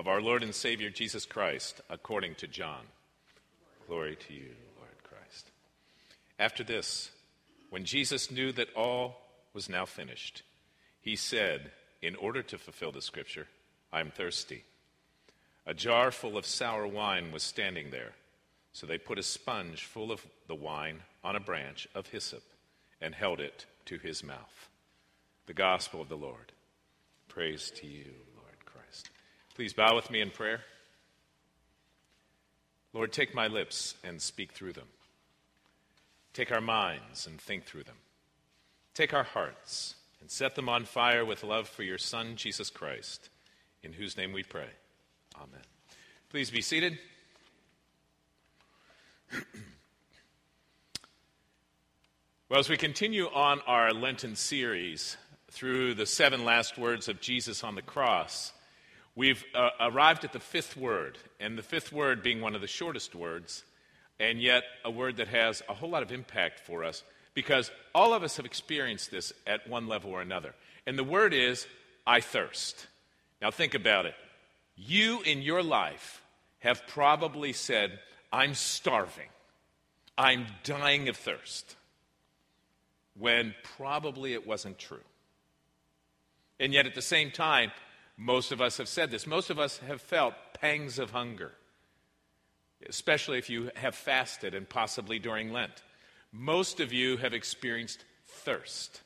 of 0.00 0.08
our 0.08 0.22
Lord 0.22 0.42
and 0.42 0.54
Savior 0.54 0.88
Jesus 0.88 1.26
Christ 1.26 1.82
according 1.90 2.34
to 2.36 2.46
John. 2.46 2.80
Glory 3.86 4.16
to 4.16 4.32
you, 4.32 4.48
Lord 4.78 4.96
Christ. 5.02 5.50
After 6.38 6.64
this, 6.64 7.10
when 7.68 7.84
Jesus 7.84 8.30
knew 8.30 8.50
that 8.52 8.74
all 8.74 9.20
was 9.52 9.68
now 9.68 9.84
finished, 9.84 10.42
he 11.02 11.16
said, 11.16 11.70
in 12.00 12.16
order 12.16 12.42
to 12.44 12.56
fulfill 12.56 12.92
the 12.92 13.02
scripture, 13.02 13.46
I 13.92 14.00
am 14.00 14.10
thirsty. 14.10 14.64
A 15.66 15.74
jar 15.74 16.10
full 16.10 16.38
of 16.38 16.46
sour 16.46 16.86
wine 16.86 17.30
was 17.30 17.42
standing 17.42 17.90
there. 17.90 18.12
So 18.72 18.86
they 18.86 18.96
put 18.96 19.18
a 19.18 19.22
sponge 19.22 19.84
full 19.84 20.10
of 20.10 20.24
the 20.48 20.54
wine 20.54 21.00
on 21.22 21.36
a 21.36 21.40
branch 21.40 21.86
of 21.94 22.06
hyssop 22.06 22.42
and 23.02 23.14
held 23.14 23.38
it 23.38 23.66
to 23.84 23.98
his 23.98 24.24
mouth. 24.24 24.70
The 25.44 25.52
gospel 25.52 26.00
of 26.00 26.08
the 26.08 26.16
Lord. 26.16 26.52
Praise 27.28 27.70
to 27.76 27.86
you. 27.86 28.14
Please 29.54 29.72
bow 29.72 29.94
with 29.94 30.10
me 30.10 30.20
in 30.20 30.30
prayer. 30.30 30.60
Lord, 32.92 33.12
take 33.12 33.34
my 33.34 33.46
lips 33.46 33.94
and 34.02 34.20
speak 34.20 34.52
through 34.52 34.72
them. 34.72 34.88
Take 36.32 36.52
our 36.52 36.60
minds 36.60 37.26
and 37.26 37.40
think 37.40 37.64
through 37.64 37.84
them. 37.84 37.96
Take 38.94 39.14
our 39.14 39.24
hearts 39.24 39.94
and 40.20 40.30
set 40.30 40.54
them 40.54 40.68
on 40.68 40.84
fire 40.84 41.24
with 41.24 41.42
love 41.44 41.68
for 41.68 41.82
your 41.82 41.98
Son, 41.98 42.36
Jesus 42.36 42.70
Christ, 42.70 43.28
in 43.82 43.92
whose 43.92 44.16
name 44.16 44.32
we 44.32 44.42
pray. 44.42 44.68
Amen. 45.36 45.62
Please 46.30 46.50
be 46.50 46.60
seated. 46.60 46.98
well, 52.48 52.60
as 52.60 52.68
we 52.68 52.76
continue 52.76 53.26
on 53.26 53.60
our 53.66 53.92
Lenten 53.92 54.36
series 54.36 55.16
through 55.50 55.94
the 55.94 56.06
seven 56.06 56.44
last 56.44 56.78
words 56.78 57.08
of 57.08 57.20
Jesus 57.20 57.64
on 57.64 57.74
the 57.74 57.82
cross, 57.82 58.52
we've 59.14 59.44
uh, 59.54 59.70
arrived 59.80 60.24
at 60.24 60.32
the 60.32 60.40
fifth 60.40 60.76
word, 60.76 61.18
and 61.38 61.56
the 61.56 61.62
fifth 61.62 61.92
word 61.92 62.22
being 62.22 62.40
one 62.40 62.54
of 62.54 62.60
the 62.60 62.66
shortest 62.66 63.14
words, 63.14 63.64
and 64.18 64.40
yet 64.40 64.64
a 64.84 64.90
word 64.90 65.16
that 65.16 65.28
has 65.28 65.62
a 65.68 65.74
whole 65.74 65.90
lot 65.90 66.02
of 66.02 66.12
impact 66.12 66.60
for 66.60 66.84
us 66.84 67.02
because 67.34 67.70
all 67.94 68.12
of 68.12 68.22
us 68.22 68.36
have 68.36 68.46
experienced 68.46 69.10
this 69.10 69.32
at 69.46 69.68
one 69.68 69.86
level 69.86 70.10
or 70.10 70.20
another. 70.20 70.54
And 70.86 70.98
the 70.98 71.04
word 71.04 71.32
is, 71.32 71.66
I 72.06 72.20
thirst. 72.20 72.86
Now 73.40 73.50
think 73.50 73.74
about 73.74 74.06
it. 74.06 74.14
You 74.76 75.22
in 75.22 75.42
your 75.42 75.62
life 75.62 76.22
have 76.60 76.86
probably 76.86 77.52
said, 77.52 77.98
I'm 78.32 78.54
starving. 78.54 79.28
I'm 80.18 80.46
dying 80.64 81.08
of 81.08 81.16
thirst. 81.16 81.76
When 83.18 83.54
probably 83.76 84.34
it 84.34 84.46
wasn't 84.46 84.78
true. 84.78 84.98
And 86.58 86.72
yet 86.72 86.86
at 86.86 86.94
the 86.94 87.02
same 87.02 87.30
time, 87.30 87.72
most 88.20 88.52
of 88.52 88.60
us 88.60 88.76
have 88.76 88.86
said 88.86 89.10
this. 89.10 89.26
Most 89.26 89.48
of 89.48 89.58
us 89.58 89.78
have 89.78 90.02
felt 90.02 90.34
pangs 90.52 90.98
of 90.98 91.10
hunger, 91.10 91.52
especially 92.86 93.38
if 93.38 93.48
you 93.48 93.70
have 93.76 93.94
fasted 93.94 94.54
and 94.54 94.68
possibly 94.68 95.18
during 95.18 95.54
Lent. 95.54 95.82
Most 96.30 96.80
of 96.80 96.92
you 96.92 97.16
have 97.16 97.32
experienced 97.32 98.04
thirst. 98.26 99.00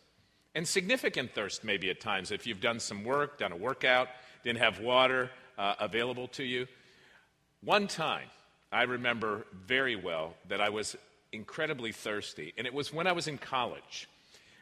And 0.56 0.66
significant 0.66 1.32
thirst, 1.32 1.62
maybe 1.62 1.90
at 1.90 2.00
times, 2.00 2.32
if 2.32 2.44
you've 2.44 2.60
done 2.60 2.80
some 2.80 3.04
work, 3.04 3.38
done 3.38 3.52
a 3.52 3.56
workout, 3.56 4.08
didn't 4.42 4.58
have 4.58 4.80
water 4.80 5.30
uh, 5.56 5.76
available 5.78 6.26
to 6.28 6.42
you. 6.42 6.66
One 7.62 7.86
time, 7.86 8.26
I 8.72 8.82
remember 8.82 9.46
very 9.64 9.94
well 9.94 10.34
that 10.48 10.60
I 10.60 10.70
was 10.70 10.96
incredibly 11.30 11.92
thirsty, 11.92 12.52
and 12.58 12.66
it 12.66 12.74
was 12.74 12.92
when 12.92 13.06
I 13.06 13.12
was 13.12 13.28
in 13.28 13.38
college. 13.38 14.08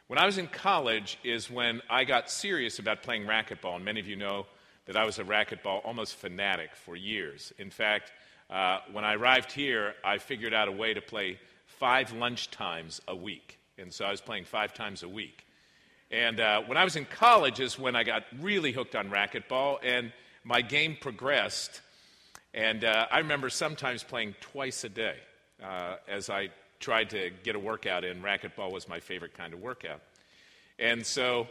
When 0.07 0.19
I 0.19 0.25
was 0.25 0.37
in 0.37 0.47
college 0.47 1.17
is 1.23 1.49
when 1.49 1.81
I 1.89 2.03
got 2.03 2.29
serious 2.29 2.79
about 2.79 3.03
playing 3.03 3.25
racquetball, 3.25 3.75
and 3.75 3.85
many 3.85 3.99
of 3.99 4.07
you 4.07 4.15
know 4.15 4.45
that 4.85 4.97
I 4.97 5.05
was 5.05 5.17
a 5.19 5.23
racquetball 5.23 5.85
almost 5.85 6.15
fanatic 6.15 6.75
for 6.75 6.95
years. 6.95 7.53
In 7.57 7.69
fact, 7.69 8.11
uh, 8.49 8.79
when 8.91 9.05
I 9.05 9.15
arrived 9.15 9.51
here, 9.51 9.95
I 10.03 10.17
figured 10.17 10.53
out 10.53 10.67
a 10.67 10.71
way 10.71 10.93
to 10.93 11.01
play 11.01 11.39
five 11.65 12.11
lunch 12.11 12.51
times 12.51 13.01
a 13.07 13.15
week, 13.15 13.59
and 13.77 13.91
so 13.93 14.05
I 14.05 14.11
was 14.11 14.21
playing 14.21 14.45
five 14.45 14.73
times 14.73 15.03
a 15.03 15.09
week. 15.09 15.45
And 16.11 16.39
uh, 16.39 16.61
when 16.63 16.77
I 16.77 16.83
was 16.83 16.95
in 16.95 17.05
college 17.05 17.59
is 17.59 17.79
when 17.79 17.95
I 17.95 18.03
got 18.03 18.23
really 18.39 18.71
hooked 18.71 18.95
on 18.95 19.09
racquetball, 19.09 19.79
and 19.83 20.11
my 20.43 20.61
game 20.61 20.97
progressed 20.99 21.81
and 22.53 22.83
uh, 22.83 23.07
I 23.09 23.17
remember 23.19 23.49
sometimes 23.49 24.03
playing 24.03 24.35
twice 24.39 24.83
a 24.83 24.89
day 24.89 25.15
uh, 25.63 25.95
as 26.07 26.29
I 26.29 26.49
tried 26.83 27.09
to 27.11 27.31
get 27.43 27.55
a 27.55 27.59
workout 27.59 28.03
in. 28.03 28.21
Racquetball 28.21 28.71
was 28.71 28.89
my 28.89 28.99
favorite 28.99 29.33
kind 29.33 29.53
of 29.53 29.61
workout. 29.61 30.01
And 30.77 31.05
so 31.05 31.47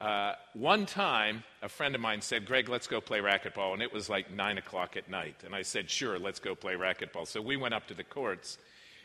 uh, 0.00 0.34
one 0.54 0.86
time, 0.86 1.42
a 1.62 1.68
friend 1.68 1.96
of 1.96 2.00
mine 2.00 2.20
said, 2.20 2.46
Greg, 2.46 2.68
let's 2.68 2.86
go 2.86 3.00
play 3.00 3.18
racquetball. 3.18 3.72
And 3.72 3.82
it 3.82 3.92
was 3.92 4.08
like 4.08 4.32
9 4.32 4.58
o'clock 4.58 4.96
at 4.96 5.10
night. 5.10 5.42
And 5.44 5.52
I 5.52 5.62
said, 5.62 5.90
sure, 5.90 6.16
let's 6.16 6.38
go 6.38 6.54
play 6.54 6.74
racquetball. 6.74 7.26
So 7.26 7.42
we 7.42 7.56
went 7.56 7.74
up 7.74 7.88
to 7.88 7.94
the 7.94 8.04
courts. 8.04 8.58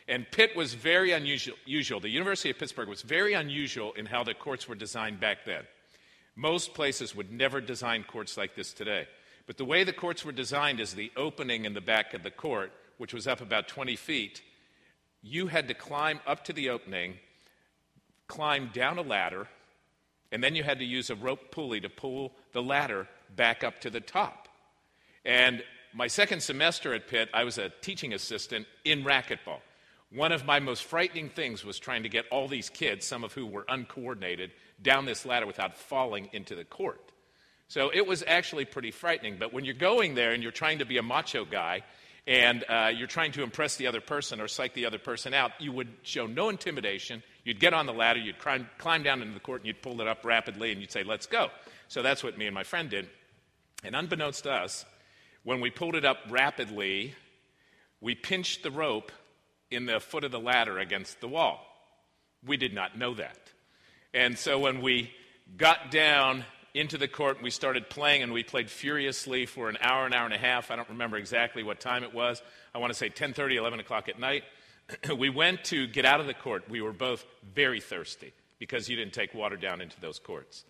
And 0.06 0.30
Pitt 0.30 0.54
was 0.54 0.74
very 0.74 1.10
unusual. 1.10 1.56
Usual. 1.66 1.98
The 1.98 2.08
University 2.08 2.50
of 2.50 2.58
Pittsburgh 2.58 2.88
was 2.88 3.02
very 3.02 3.32
unusual 3.32 3.92
in 3.94 4.06
how 4.06 4.22
the 4.22 4.34
courts 4.34 4.68
were 4.68 4.76
designed 4.76 5.18
back 5.18 5.44
then. 5.44 5.64
Most 6.36 6.72
places 6.72 7.16
would 7.16 7.32
never 7.32 7.60
design 7.60 8.04
courts 8.04 8.36
like 8.36 8.54
this 8.54 8.72
today. 8.72 9.08
But 9.48 9.56
the 9.56 9.64
way 9.64 9.82
the 9.82 9.92
courts 9.92 10.24
were 10.24 10.32
designed 10.32 10.78
is 10.78 10.94
the 10.94 11.10
opening 11.16 11.64
in 11.64 11.74
the 11.74 11.80
back 11.80 12.14
of 12.14 12.22
the 12.22 12.30
court, 12.30 12.70
which 12.98 13.12
was 13.12 13.26
up 13.26 13.40
about 13.40 13.66
20 13.66 13.96
feet, 13.96 14.40
you 15.24 15.46
had 15.46 15.68
to 15.68 15.74
climb 15.74 16.20
up 16.26 16.44
to 16.44 16.52
the 16.52 16.68
opening, 16.68 17.14
climb 18.28 18.70
down 18.74 18.98
a 18.98 19.02
ladder, 19.02 19.48
and 20.30 20.44
then 20.44 20.54
you 20.54 20.62
had 20.62 20.80
to 20.80 20.84
use 20.84 21.08
a 21.08 21.14
rope 21.14 21.50
pulley 21.50 21.80
to 21.80 21.88
pull 21.88 22.32
the 22.52 22.62
ladder 22.62 23.08
back 23.34 23.64
up 23.64 23.80
to 23.80 23.90
the 23.90 24.00
top. 24.00 24.48
And 25.24 25.64
my 25.94 26.08
second 26.08 26.42
semester 26.42 26.92
at 26.92 27.08
Pitt, 27.08 27.30
I 27.32 27.44
was 27.44 27.56
a 27.56 27.70
teaching 27.80 28.12
assistant 28.12 28.66
in 28.84 29.02
racquetball. 29.02 29.60
One 30.10 30.30
of 30.30 30.44
my 30.44 30.60
most 30.60 30.84
frightening 30.84 31.30
things 31.30 31.64
was 31.64 31.78
trying 31.78 32.02
to 32.02 32.08
get 32.10 32.26
all 32.30 32.46
these 32.46 32.68
kids, 32.68 33.06
some 33.06 33.24
of 33.24 33.32
who 33.32 33.46
were 33.46 33.64
uncoordinated, 33.68 34.50
down 34.82 35.06
this 35.06 35.24
ladder 35.24 35.46
without 35.46 35.78
falling 35.78 36.28
into 36.32 36.54
the 36.54 36.64
court. 36.64 37.12
So 37.68 37.90
it 37.94 38.06
was 38.06 38.22
actually 38.26 38.66
pretty 38.66 38.90
frightening. 38.90 39.36
But 39.38 39.54
when 39.54 39.64
you're 39.64 39.74
going 39.74 40.14
there 40.14 40.32
and 40.32 40.42
you're 40.42 40.52
trying 40.52 40.80
to 40.80 40.84
be 40.84 40.98
a 40.98 41.02
macho 41.02 41.46
guy 41.46 41.82
and 42.26 42.64
uh, 42.68 42.90
you're 42.94 43.06
trying 43.06 43.32
to 43.32 43.42
impress 43.42 43.76
the 43.76 43.86
other 43.86 44.00
person 44.00 44.40
or 44.40 44.48
psych 44.48 44.72
the 44.74 44.86
other 44.86 44.98
person 44.98 45.34
out, 45.34 45.52
you 45.58 45.72
would 45.72 45.88
show 46.02 46.26
no 46.26 46.48
intimidation. 46.48 47.22
You'd 47.44 47.60
get 47.60 47.74
on 47.74 47.86
the 47.86 47.92
ladder, 47.92 48.18
you'd 48.18 48.38
climb, 48.38 48.68
climb 48.78 49.02
down 49.02 49.20
into 49.20 49.34
the 49.34 49.40
court, 49.40 49.60
and 49.60 49.66
you'd 49.66 49.82
pull 49.82 50.00
it 50.00 50.08
up 50.08 50.24
rapidly, 50.24 50.72
and 50.72 50.80
you'd 50.80 50.90
say, 50.90 51.04
Let's 51.04 51.26
go. 51.26 51.50
So 51.88 52.02
that's 52.02 52.24
what 52.24 52.38
me 52.38 52.46
and 52.46 52.54
my 52.54 52.62
friend 52.62 52.88
did. 52.88 53.08
And 53.82 53.94
unbeknownst 53.94 54.44
to 54.44 54.52
us, 54.52 54.86
when 55.42 55.60
we 55.60 55.70
pulled 55.70 55.94
it 55.94 56.06
up 56.06 56.18
rapidly, 56.30 57.14
we 58.00 58.14
pinched 58.14 58.62
the 58.62 58.70
rope 58.70 59.12
in 59.70 59.84
the 59.84 60.00
foot 60.00 60.24
of 60.24 60.32
the 60.32 60.40
ladder 60.40 60.78
against 60.78 61.20
the 61.20 61.28
wall. 61.28 61.66
We 62.46 62.56
did 62.56 62.72
not 62.72 62.96
know 62.96 63.14
that. 63.14 63.38
And 64.14 64.38
so 64.38 64.58
when 64.58 64.80
we 64.80 65.10
got 65.58 65.90
down 65.90 66.44
into 66.74 66.98
the 66.98 67.08
court 67.08 67.36
and 67.36 67.44
we 67.44 67.50
started 67.50 67.88
playing 67.88 68.22
and 68.22 68.32
we 68.32 68.42
played 68.42 68.68
furiously 68.68 69.46
for 69.46 69.68
an 69.68 69.78
hour 69.80 70.06
an 70.06 70.12
hour 70.12 70.24
and 70.24 70.34
a 70.34 70.38
half. 70.38 70.70
I 70.70 70.76
don't 70.76 70.88
remember 70.88 71.16
exactly 71.16 71.62
what 71.62 71.80
time 71.80 72.02
it 72.02 72.12
was. 72.12 72.42
I 72.74 72.78
want 72.78 72.92
to 72.92 72.98
say 72.98 73.08
10.30 73.08 73.56
11 73.56 73.80
o'clock 73.80 74.08
at 74.08 74.18
night. 74.18 74.44
We 75.16 75.30
went 75.30 75.64
to 75.64 75.86
get 75.86 76.04
out 76.04 76.20
of 76.20 76.26
the 76.26 76.34
court. 76.34 76.68
We 76.68 76.82
were 76.82 76.92
both 76.92 77.24
very 77.54 77.80
thirsty 77.80 78.34
because 78.58 78.88
you 78.88 78.96
didn't 78.96 79.14
take 79.14 79.32
water 79.32 79.56
down 79.56 79.80
into 79.80 79.98
those 80.00 80.18
courts. 80.18 80.64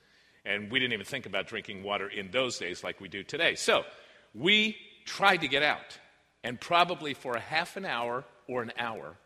And 0.44 0.70
we 0.70 0.78
didn't 0.78 0.92
even 0.92 1.06
think 1.06 1.26
about 1.26 1.48
drinking 1.48 1.82
water 1.82 2.08
in 2.08 2.30
those 2.30 2.58
days 2.58 2.84
like 2.84 3.00
we 3.00 3.08
do 3.08 3.24
today. 3.24 3.54
So 3.54 3.84
we 4.34 4.76
tried 5.04 5.38
to 5.38 5.48
get 5.48 5.62
out 5.62 5.98
and 6.44 6.60
probably 6.60 7.14
for 7.14 7.34
a 7.34 7.40
half 7.40 7.76
an 7.76 7.84
hour 7.84 8.24
or 8.46 8.62
an 8.62 8.72
hour 8.78 9.16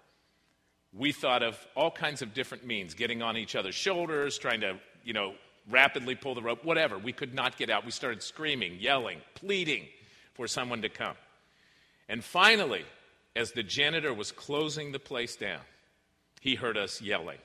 we 0.93 1.13
thought 1.13 1.43
of 1.43 1.59
all 1.75 1.91
kinds 1.91 2.23
of 2.23 2.35
different 2.35 2.67
means 2.67 2.95
getting 2.95 3.23
on 3.23 3.37
each 3.37 3.55
other's 3.55 3.75
shoulders 3.75 4.39
trying 4.39 4.61
to 4.61 4.79
you 5.05 5.13
know 5.13 5.35
rapidly 5.71 6.15
pull 6.15 6.35
the 6.35 6.43
rope, 6.43 6.65
whatever. 6.65 6.99
We 6.99 7.13
could 7.13 7.35
not 7.35 7.57
get 7.57 7.71
out. 7.71 7.85
We 7.85 7.91
started 7.91 8.23
screaming, 8.23 8.79
yelling, 8.81 9.21
pleading 9.35 9.87
for 10.35 10.47
someone 10.47 10.83
to 10.83 10.89
come. 10.89 11.17
And 12.09 12.25
finally, 12.25 12.85
as 13.37 13.53
the 13.53 13.63
janitor 13.63 14.13
was 14.15 14.33
closing 14.33 14.93
the 14.93 14.99
place 14.99 15.37
down, 15.37 15.61
he 16.41 16.55
heard 16.55 16.77
us 16.77 17.03
yelling 17.03 17.39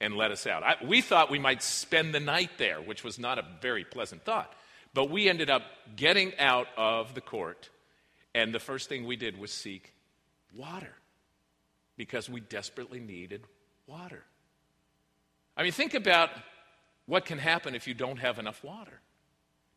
and 0.00 0.16
let 0.16 0.30
us 0.30 0.46
out. 0.46 0.62
I, 0.62 0.76
we 0.84 1.00
thought 1.00 1.30
we 1.30 1.38
might 1.38 1.62
spend 1.62 2.14
the 2.14 2.20
night 2.20 2.50
there, 2.58 2.80
which 2.80 3.04
was 3.04 3.18
not 3.18 3.38
a 3.38 3.44
very 3.60 3.84
pleasant 3.84 4.24
thought. 4.24 4.52
But 4.94 5.10
we 5.10 5.28
ended 5.28 5.50
up 5.50 5.62
getting 5.94 6.36
out 6.38 6.66
of 6.76 7.14
the 7.14 7.20
court, 7.20 7.68
and 8.34 8.52
the 8.52 8.58
first 8.58 8.88
thing 8.88 9.06
we 9.06 9.16
did 9.16 9.38
was 9.38 9.52
seek 9.52 9.92
water 10.56 10.94
because 11.96 12.28
we 12.28 12.40
desperately 12.40 12.98
needed 12.98 13.44
water. 13.86 14.24
I 15.56 15.62
mean, 15.62 15.72
think 15.72 15.94
about 15.94 16.30
what 17.10 17.24
can 17.24 17.38
happen 17.38 17.74
if 17.74 17.88
you 17.88 17.94
don't 17.94 18.20
have 18.20 18.38
enough 18.38 18.62
water? 18.62 19.00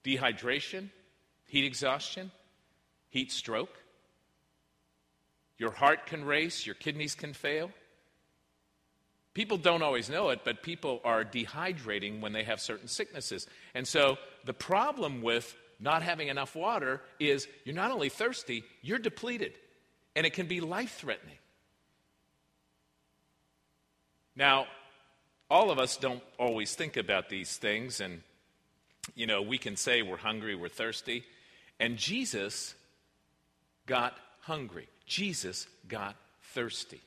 Dehydration, 0.03 0.89
heat 1.47 1.65
exhaustion, 1.65 2.29
heat 3.09 3.31
stroke. 3.31 3.75
Your 5.57 5.71
heart 5.71 6.05
can 6.05 6.25
race, 6.25 6.63
your 6.63 6.75
kidneys 6.75 7.15
can 7.15 7.33
fail. 7.33 7.71
People 9.33 9.57
don't 9.57 9.81
always 9.81 10.11
know 10.11 10.29
it, 10.29 10.41
but 10.43 10.61
people 10.61 11.01
are 11.03 11.25
dehydrating 11.25 12.21
when 12.21 12.33
they 12.33 12.43
have 12.43 12.61
certain 12.61 12.87
sicknesses. 12.87 13.47
And 13.73 13.87
so 13.87 14.19
the 14.45 14.53
problem 14.53 15.23
with 15.23 15.55
not 15.79 16.03
having 16.03 16.27
enough 16.27 16.55
water 16.55 17.01
is 17.19 17.47
you're 17.65 17.73
not 17.73 17.89
only 17.89 18.09
thirsty, 18.09 18.63
you're 18.83 18.99
depleted. 18.99 19.53
And 20.15 20.27
it 20.27 20.33
can 20.33 20.45
be 20.45 20.61
life 20.61 20.97
threatening. 20.99 21.39
Now, 24.35 24.67
all 25.53 25.69
of 25.69 25.77
us 25.77 25.97
don't 25.97 26.23
always 26.39 26.73
think 26.73 26.97
about 26.97 27.29
these 27.29 27.57
things, 27.57 28.01
and, 28.01 28.23
you 29.13 29.27
know, 29.27 29.43
we 29.43 29.59
can 29.59 29.75
say 29.75 30.01
we're 30.01 30.17
hungry, 30.17 30.55
we're 30.55 30.67
thirsty. 30.67 31.23
And 31.79 31.95
Jesus 31.95 32.73
got 33.85 34.17
hungry, 34.41 34.87
Jesus 35.05 35.67
got 35.87 36.15
thirsty. 36.41 37.01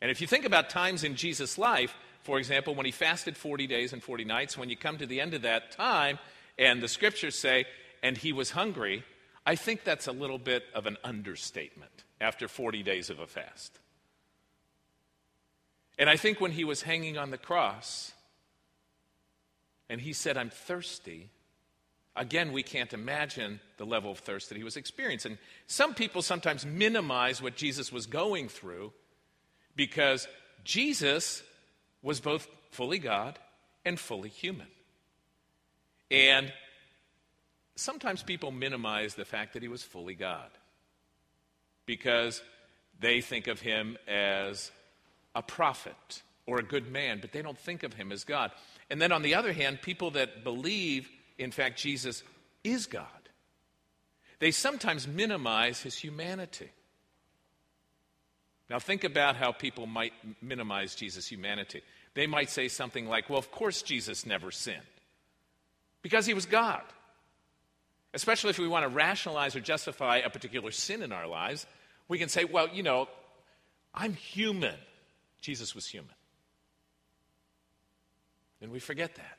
And 0.00 0.10
if 0.10 0.22
you 0.22 0.26
think 0.26 0.46
about 0.46 0.70
times 0.70 1.04
in 1.04 1.16
Jesus' 1.16 1.58
life, 1.58 1.94
for 2.22 2.38
example, 2.38 2.74
when 2.74 2.86
he 2.86 2.92
fasted 2.92 3.36
40 3.36 3.66
days 3.66 3.92
and 3.92 4.02
40 4.02 4.24
nights, 4.24 4.56
when 4.56 4.70
you 4.70 4.76
come 4.76 4.96
to 4.96 5.06
the 5.06 5.20
end 5.20 5.34
of 5.34 5.42
that 5.42 5.72
time, 5.72 6.18
and 6.58 6.82
the 6.82 6.88
scriptures 6.88 7.38
say, 7.38 7.66
and 8.02 8.16
he 8.16 8.32
was 8.32 8.52
hungry, 8.52 9.04
I 9.44 9.54
think 9.54 9.84
that's 9.84 10.06
a 10.06 10.12
little 10.12 10.38
bit 10.38 10.64
of 10.74 10.86
an 10.86 10.96
understatement 11.04 12.04
after 12.22 12.48
40 12.48 12.82
days 12.84 13.10
of 13.10 13.18
a 13.18 13.26
fast. 13.26 13.78
And 15.98 16.08
I 16.08 16.16
think 16.16 16.40
when 16.40 16.52
he 16.52 16.64
was 16.64 16.82
hanging 16.82 17.18
on 17.18 17.30
the 17.30 17.38
cross 17.38 18.12
and 19.88 20.00
he 20.00 20.12
said, 20.12 20.36
I'm 20.36 20.50
thirsty, 20.50 21.30
again, 22.16 22.52
we 22.52 22.62
can't 22.62 22.92
imagine 22.92 23.60
the 23.76 23.86
level 23.86 24.10
of 24.10 24.18
thirst 24.18 24.48
that 24.48 24.58
he 24.58 24.64
was 24.64 24.76
experiencing. 24.76 25.38
Some 25.66 25.94
people 25.94 26.22
sometimes 26.22 26.64
minimize 26.64 27.42
what 27.42 27.56
Jesus 27.56 27.92
was 27.92 28.06
going 28.06 28.48
through 28.48 28.92
because 29.76 30.26
Jesus 30.64 31.42
was 32.02 32.20
both 32.20 32.48
fully 32.70 32.98
God 32.98 33.38
and 33.84 33.98
fully 33.98 34.28
human. 34.28 34.68
And 36.10 36.52
sometimes 37.76 38.22
people 38.22 38.50
minimize 38.50 39.14
the 39.14 39.24
fact 39.24 39.54
that 39.54 39.62
he 39.62 39.68
was 39.68 39.82
fully 39.82 40.14
God 40.14 40.50
because 41.86 42.42
they 43.00 43.20
think 43.20 43.46
of 43.46 43.60
him 43.60 43.96
as 44.06 44.70
a 45.34 45.42
prophet 45.42 46.22
or 46.46 46.58
a 46.58 46.62
good 46.62 46.90
man, 46.90 47.18
but 47.20 47.32
they 47.32 47.42
don't 47.42 47.58
think 47.58 47.82
of 47.82 47.94
him 47.94 48.12
as 48.12 48.24
God. 48.24 48.50
And 48.90 49.00
then 49.00 49.12
on 49.12 49.22
the 49.22 49.34
other 49.34 49.52
hand, 49.52 49.80
people 49.82 50.10
that 50.12 50.44
believe, 50.44 51.08
in 51.38 51.50
fact, 51.50 51.78
Jesus 51.78 52.22
is 52.64 52.86
God, 52.86 53.06
they 54.38 54.50
sometimes 54.50 55.06
minimize 55.06 55.80
his 55.80 55.96
humanity. 55.96 56.70
Now, 58.68 58.78
think 58.78 59.04
about 59.04 59.36
how 59.36 59.52
people 59.52 59.86
might 59.86 60.14
minimize 60.40 60.94
Jesus' 60.94 61.28
humanity. 61.28 61.82
They 62.14 62.26
might 62.26 62.50
say 62.50 62.68
something 62.68 63.06
like, 63.06 63.28
well, 63.28 63.38
of 63.38 63.50
course 63.50 63.82
Jesus 63.82 64.26
never 64.26 64.50
sinned 64.50 64.80
because 66.02 66.26
he 66.26 66.34
was 66.34 66.46
God. 66.46 66.82
Especially 68.14 68.50
if 68.50 68.58
we 68.58 68.68
want 68.68 68.84
to 68.84 68.88
rationalize 68.88 69.56
or 69.56 69.60
justify 69.60 70.18
a 70.18 70.28
particular 70.28 70.70
sin 70.70 71.02
in 71.02 71.12
our 71.12 71.26
lives, 71.26 71.66
we 72.08 72.18
can 72.18 72.28
say, 72.28 72.44
well, 72.44 72.68
you 72.68 72.82
know, 72.82 73.08
I'm 73.94 74.12
human. 74.12 74.76
Jesus 75.42 75.74
was 75.74 75.86
human. 75.86 76.14
And 78.62 78.70
we 78.70 78.78
forget 78.78 79.16
that. 79.16 79.38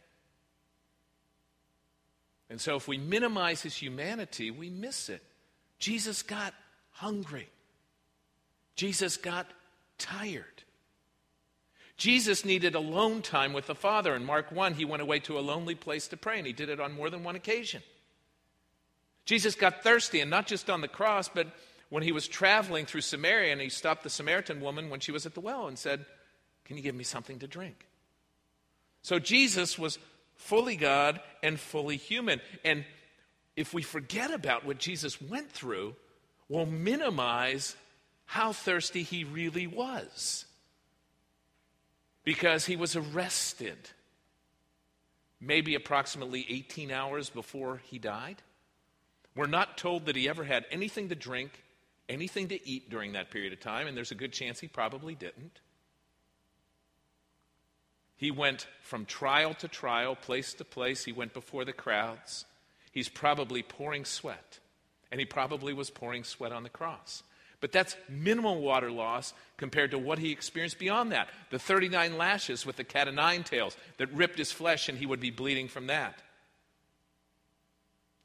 And 2.50 2.61
so 2.61 2.75
if 2.75 2.88
we 2.88 2.97
minimize 2.97 3.63
his 3.63 3.75
humanity, 3.75 4.51
we 4.51 4.69
miss 4.69 5.09
it. 5.09 5.23
Jesus 5.79 6.21
got 6.21 6.53
hungry. 6.91 7.50
Jesus 8.75 9.17
got 9.17 9.47
tired. 9.97 10.45
Jesus 11.95 12.44
needed 12.44 12.75
alone 12.75 13.21
time 13.21 13.53
with 13.53 13.67
the 13.67 13.75
Father. 13.75 14.15
In 14.15 14.25
Mark 14.25 14.51
1, 14.51 14.73
he 14.73 14.85
went 14.85 15.01
away 15.01 15.19
to 15.21 15.39
a 15.39 15.41
lonely 15.41 15.75
place 15.75 16.07
to 16.09 16.17
pray, 16.17 16.38
and 16.38 16.45
he 16.45 16.53
did 16.53 16.69
it 16.69 16.79
on 16.79 16.91
more 16.91 17.09
than 17.09 17.23
one 17.23 17.35
occasion. 17.35 17.81
Jesus 19.25 19.56
got 19.56 19.83
thirsty, 19.83 20.19
and 20.19 20.29
not 20.29 20.47
just 20.47 20.69
on 20.69 20.81
the 20.81 20.88
cross, 20.88 21.29
but 21.29 21.47
when 21.94 22.01
he 22.01 22.12
was 22.12 22.28
traveling 22.28 22.88
through 22.88 23.01
Samaria 23.01 23.51
and 23.51 23.62
he 23.62 23.69
stopped 23.69 24.01
the 24.01 24.10
Samaritan 24.10 24.62
woman 24.62 24.90
when 24.90 25.00
she 25.00 25.12
was 25.12 25.28
at 25.28 25.36
the 25.36 25.40
well 25.40 25.68
and 25.68 25.78
said, 25.78 26.07
Can 26.66 26.75
you 26.75 26.81
give 26.81 26.95
me 26.95 27.04
something 27.04 27.38
to 27.38 27.48
drink? 27.48 27.86
So 29.04 29.19
Jesus 29.19 29.78
was 29.78 30.00
fully 30.34 30.75
God 30.75 31.22
and 31.44 31.60
fully 31.60 31.98
human. 31.98 32.42
And 32.66 32.84
if 33.56 33.75
we 33.75 33.84
forget 33.84 34.34
about 34.34 34.66
what 34.66 34.80
Jesus 34.80 35.22
went 35.22 35.51
through, 35.51 35.95
we'll 36.50 36.66
minimize 36.66 37.75
how 38.25 38.54
thirsty 38.54 39.04
he 39.04 39.24
really 39.24 39.68
was. 39.68 40.45
Because 42.24 42.66
he 42.66 42.75
was 42.75 42.95
arrested 42.95 43.78
maybe 45.40 45.75
approximately 45.75 46.44
18 46.50 46.90
hours 46.90 47.30
before 47.30 47.81
he 47.86 48.00
died. 48.00 48.42
We're 49.36 49.45
not 49.45 49.78
told 49.78 50.07
that 50.07 50.16
he 50.16 50.28
ever 50.28 50.44
had 50.44 50.66
anything 50.72 51.10
to 51.10 51.16
drink 51.16 51.51
anything 52.09 52.50
to 52.50 52.67
eat 52.67 52.89
during 52.89 53.13
that 53.13 53.31
period 53.31 53.53
of 53.53 53.59
time, 53.59 53.88
and 53.88 53.95
there's 53.95 54.11
a 54.11 54.15
good 54.15 54.33
chance 54.33 54.59
he 54.59 54.67
probably 54.67 55.15
didn't. 55.15 55.59
He 58.15 58.31
went 58.31 58.67
from 58.81 59.05
trial 59.05 59.53
to 59.55 59.67
trial, 59.67 60.15
place 60.15 60.53
to 60.55 60.63
place. 60.63 61.03
He 61.03 61.11
went 61.11 61.33
before 61.33 61.65
the 61.65 61.73
crowds. 61.73 62.45
He's 62.91 63.09
probably 63.09 63.63
pouring 63.63 64.05
sweat, 64.05 64.59
and 65.11 65.19
he 65.19 65.25
probably 65.25 65.73
was 65.73 65.89
pouring 65.89 66.23
sweat 66.23 66.51
on 66.51 66.63
the 66.63 66.69
cross. 66.69 67.23
But 67.59 67.71
that's 67.71 67.95
minimal 68.09 68.61
water 68.61 68.91
loss 68.91 69.33
compared 69.57 69.91
to 69.91 69.97
what 69.97 70.19
he 70.19 70.31
experienced 70.31 70.79
beyond 70.79 71.11
that. 71.11 71.29
The 71.49 71.59
39 71.59 72.17
lashes 72.17 72.65
with 72.65 72.75
the 72.75 72.83
cat 72.83 73.07
o' 73.07 73.11
nine 73.11 73.44
tails 73.44 73.77
that 73.97 74.13
ripped 74.13 74.38
his 74.38 74.51
flesh, 74.51 74.89
and 74.89 74.97
he 74.97 75.06
would 75.06 75.21
be 75.21 75.31
bleeding 75.31 75.67
from 75.67 75.88
that. 75.88 76.21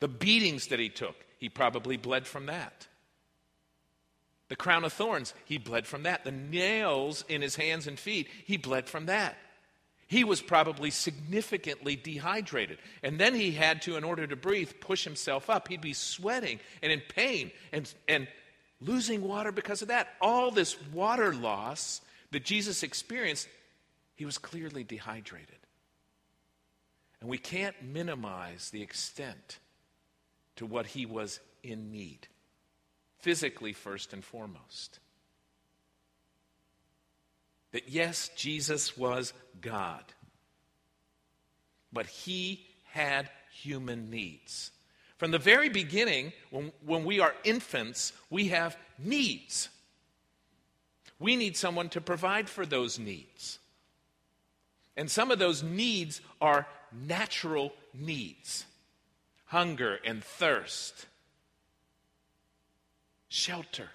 The 0.00 0.08
beatings 0.08 0.68
that 0.68 0.78
he 0.78 0.88
took, 0.88 1.16
he 1.38 1.48
probably 1.48 1.96
bled 1.96 2.26
from 2.26 2.46
that. 2.46 2.88
The 4.48 4.56
crown 4.56 4.84
of 4.84 4.92
thorns, 4.92 5.34
he 5.44 5.58
bled 5.58 5.86
from 5.86 6.04
that. 6.04 6.24
The 6.24 6.32
nails 6.32 7.24
in 7.28 7.42
his 7.42 7.56
hands 7.56 7.86
and 7.86 7.98
feet, 7.98 8.28
he 8.44 8.56
bled 8.56 8.88
from 8.88 9.06
that. 9.06 9.36
He 10.06 10.24
was 10.24 10.40
probably 10.40 10.90
significantly 10.90 11.94
dehydrated. 11.94 12.78
And 13.02 13.18
then 13.18 13.34
he 13.34 13.50
had 13.52 13.82
to, 13.82 13.96
in 13.96 14.04
order 14.04 14.26
to 14.26 14.36
breathe, 14.36 14.72
push 14.80 15.04
himself 15.04 15.50
up. 15.50 15.68
He'd 15.68 15.82
be 15.82 15.92
sweating 15.92 16.60
and 16.82 16.90
in 16.90 17.02
pain 17.14 17.50
and, 17.72 17.92
and 18.08 18.26
losing 18.80 19.22
water 19.22 19.52
because 19.52 19.82
of 19.82 19.88
that. 19.88 20.08
All 20.22 20.50
this 20.50 20.80
water 20.92 21.34
loss 21.34 22.00
that 22.30 22.42
Jesus 22.42 22.82
experienced, 22.82 23.48
he 24.14 24.24
was 24.24 24.38
clearly 24.38 24.82
dehydrated. 24.82 25.56
And 27.20 27.28
we 27.28 27.36
can't 27.36 27.76
minimize 27.82 28.70
the 28.70 28.80
extent 28.80 29.58
to 30.56 30.64
what 30.64 30.86
he 30.86 31.04
was 31.04 31.38
in 31.62 31.92
need 31.92 32.28
physically 33.20 33.72
first 33.72 34.12
and 34.12 34.24
foremost. 34.24 34.98
That 37.72 37.88
yes, 37.88 38.30
Jesus 38.36 38.96
was 38.96 39.32
God, 39.60 40.04
but 41.92 42.06
he 42.06 42.66
had 42.92 43.28
human 43.50 44.10
needs. 44.10 44.70
From 45.18 45.32
the 45.32 45.38
very 45.38 45.68
beginning, 45.68 46.32
when, 46.50 46.72
when 46.84 47.04
we 47.04 47.20
are 47.20 47.34
infants, 47.44 48.12
we 48.30 48.48
have 48.48 48.76
needs. 48.98 49.68
We 51.18 51.36
need 51.36 51.56
someone 51.56 51.88
to 51.90 52.00
provide 52.00 52.48
for 52.48 52.64
those 52.64 52.98
needs. 52.98 53.58
And 54.96 55.10
some 55.10 55.30
of 55.30 55.38
those 55.38 55.62
needs 55.62 56.20
are 56.40 56.66
natural 56.92 57.72
needs 57.92 58.64
hunger 59.48 59.98
and 60.04 60.22
thirst, 60.22 61.06
shelter, 63.28 63.88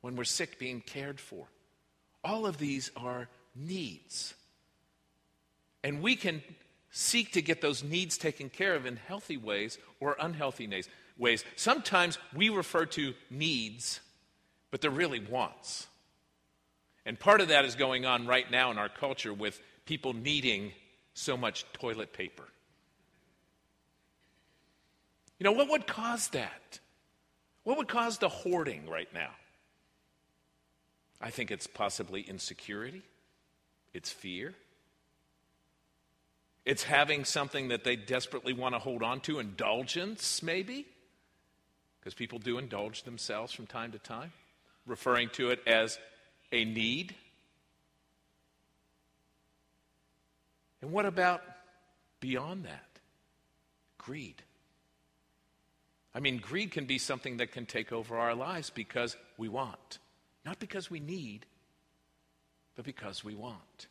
when 0.00 0.16
we're 0.16 0.24
sick, 0.24 0.58
being 0.58 0.80
cared 0.80 1.20
for. 1.20 1.46
All 2.24 2.46
of 2.46 2.58
these 2.58 2.90
are 2.96 3.28
needs. 3.54 4.34
And 5.84 6.02
we 6.02 6.16
can 6.16 6.42
seek 6.90 7.32
to 7.32 7.42
get 7.42 7.60
those 7.60 7.82
needs 7.82 8.18
taken 8.18 8.50
care 8.50 8.74
of 8.74 8.86
in 8.86 8.96
healthy 8.96 9.36
ways 9.36 9.78
or 9.98 10.16
unhealthy 10.20 10.68
ways. 11.16 11.44
Sometimes 11.56 12.18
we 12.34 12.48
refer 12.48 12.86
to 12.86 13.14
needs, 13.30 14.00
but 14.70 14.80
they're 14.80 14.90
really 14.90 15.20
wants. 15.20 15.86
And 17.04 17.18
part 17.18 17.40
of 17.40 17.48
that 17.48 17.64
is 17.64 17.74
going 17.74 18.04
on 18.06 18.26
right 18.26 18.48
now 18.50 18.70
in 18.70 18.78
our 18.78 18.88
culture 18.88 19.34
with 19.34 19.60
people 19.86 20.12
needing 20.12 20.72
so 21.14 21.36
much 21.36 21.64
toilet 21.72 22.12
paper. 22.12 22.44
You 25.38 25.44
know, 25.44 25.52
what 25.52 25.68
would 25.70 25.86
cause 25.86 26.28
that? 26.28 26.78
What 27.64 27.76
would 27.76 27.88
cause 27.88 28.18
the 28.18 28.28
hoarding 28.28 28.88
right 28.88 29.12
now? 29.14 29.30
I 31.20 31.30
think 31.30 31.50
it's 31.50 31.66
possibly 31.66 32.22
insecurity, 32.22 33.02
it's 33.94 34.10
fear. 34.10 34.54
It's 36.64 36.84
having 36.84 37.24
something 37.24 37.68
that 37.68 37.82
they 37.82 37.96
desperately 37.96 38.52
want 38.52 38.76
to 38.76 38.78
hold 38.78 39.02
on 39.02 39.20
to, 39.22 39.40
indulgence, 39.40 40.44
maybe, 40.44 40.86
because 41.98 42.14
people 42.14 42.38
do 42.38 42.56
indulge 42.56 43.02
themselves 43.02 43.52
from 43.52 43.66
time 43.66 43.90
to 43.92 43.98
time, 43.98 44.32
referring 44.86 45.28
to 45.30 45.50
it 45.50 45.60
as 45.66 45.98
a 46.52 46.64
need. 46.64 47.16
And 50.80 50.92
what 50.92 51.04
about 51.04 51.42
beyond 52.20 52.64
that? 52.64 52.86
Greed. 53.98 54.42
I 56.14 56.20
mean, 56.20 56.38
greed 56.38 56.70
can 56.70 56.84
be 56.84 56.98
something 56.98 57.38
that 57.38 57.52
can 57.52 57.66
take 57.66 57.92
over 57.92 58.18
our 58.18 58.34
lives 58.34 58.70
because 58.70 59.16
we 59.38 59.48
want, 59.48 59.98
not 60.44 60.58
because 60.58 60.90
we 60.90 61.00
need, 61.00 61.46
but 62.76 62.84
because 62.84 63.24
we 63.24 63.34
want. 63.34 63.86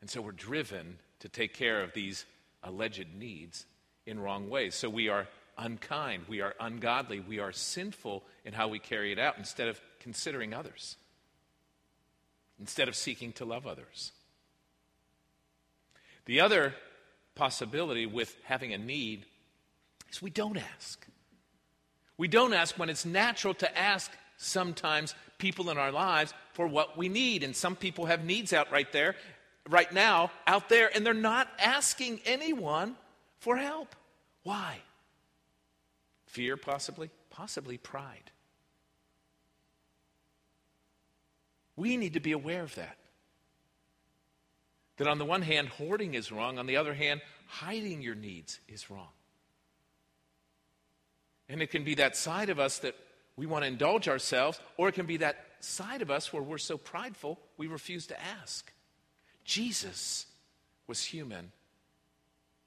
And 0.00 0.10
so 0.10 0.20
we're 0.20 0.32
driven 0.32 0.98
to 1.20 1.28
take 1.28 1.54
care 1.54 1.82
of 1.82 1.92
these 1.94 2.26
alleged 2.62 3.14
needs 3.16 3.64
in 4.06 4.20
wrong 4.20 4.50
ways. 4.50 4.74
So 4.74 4.90
we 4.90 5.08
are 5.08 5.28
unkind, 5.56 6.24
we 6.28 6.40
are 6.40 6.54
ungodly, 6.60 7.20
we 7.20 7.38
are 7.38 7.52
sinful 7.52 8.22
in 8.44 8.52
how 8.52 8.68
we 8.68 8.78
carry 8.78 9.12
it 9.12 9.18
out 9.18 9.38
instead 9.38 9.68
of 9.68 9.80
considering 10.00 10.52
others, 10.52 10.96
instead 12.58 12.88
of 12.88 12.96
seeking 12.96 13.32
to 13.34 13.44
love 13.44 13.66
others. 13.66 14.12
The 16.26 16.40
other 16.40 16.74
possibility 17.34 18.06
with 18.06 18.36
having 18.44 18.72
a 18.72 18.78
need 18.78 19.26
is 20.10 20.22
we 20.22 20.30
don't 20.30 20.56
ask. 20.56 21.06
We 22.16 22.28
don't 22.28 22.52
ask 22.54 22.78
when 22.78 22.90
it's 22.90 23.04
natural 23.04 23.54
to 23.54 23.78
ask 23.78 24.10
sometimes 24.36 25.14
people 25.38 25.70
in 25.70 25.78
our 25.78 25.90
lives 25.90 26.32
for 26.52 26.66
what 26.66 26.96
we 26.96 27.08
need. 27.08 27.42
And 27.42 27.54
some 27.54 27.76
people 27.76 28.06
have 28.06 28.24
needs 28.24 28.52
out 28.52 28.70
right 28.70 28.90
there, 28.92 29.16
right 29.68 29.92
now, 29.92 30.30
out 30.46 30.68
there, 30.68 30.90
and 30.94 31.04
they're 31.04 31.14
not 31.14 31.48
asking 31.58 32.20
anyone 32.24 32.96
for 33.40 33.56
help. 33.56 33.96
Why? 34.42 34.78
Fear, 36.26 36.56
possibly? 36.56 37.10
Possibly 37.30 37.78
pride. 37.78 38.30
We 41.76 41.96
need 41.96 42.12
to 42.12 42.20
be 42.20 42.32
aware 42.32 42.62
of 42.62 42.74
that. 42.76 42.96
That 44.96 45.08
on 45.08 45.18
the 45.18 45.24
one 45.24 45.42
hand, 45.42 45.68
hoarding 45.68 46.14
is 46.14 46.30
wrong, 46.30 46.58
on 46.58 46.66
the 46.66 46.76
other 46.76 46.94
hand, 46.94 47.20
hiding 47.46 48.02
your 48.02 48.14
needs 48.14 48.60
is 48.68 48.90
wrong. 48.90 49.08
And 51.48 51.60
it 51.60 51.70
can 51.70 51.84
be 51.84 51.96
that 51.96 52.16
side 52.16 52.48
of 52.48 52.58
us 52.58 52.78
that 52.78 52.94
we 53.36 53.46
want 53.46 53.64
to 53.64 53.68
indulge 53.68 54.08
ourselves, 54.08 54.60
or 54.76 54.88
it 54.88 54.92
can 54.92 55.06
be 55.06 55.18
that 55.18 55.44
side 55.60 56.02
of 56.02 56.10
us 56.10 56.32
where 56.32 56.42
we're 56.42 56.58
so 56.58 56.78
prideful 56.78 57.38
we 57.56 57.66
refuse 57.66 58.06
to 58.06 58.22
ask. 58.40 58.72
Jesus 59.44 60.26
was 60.86 61.04
human 61.04 61.52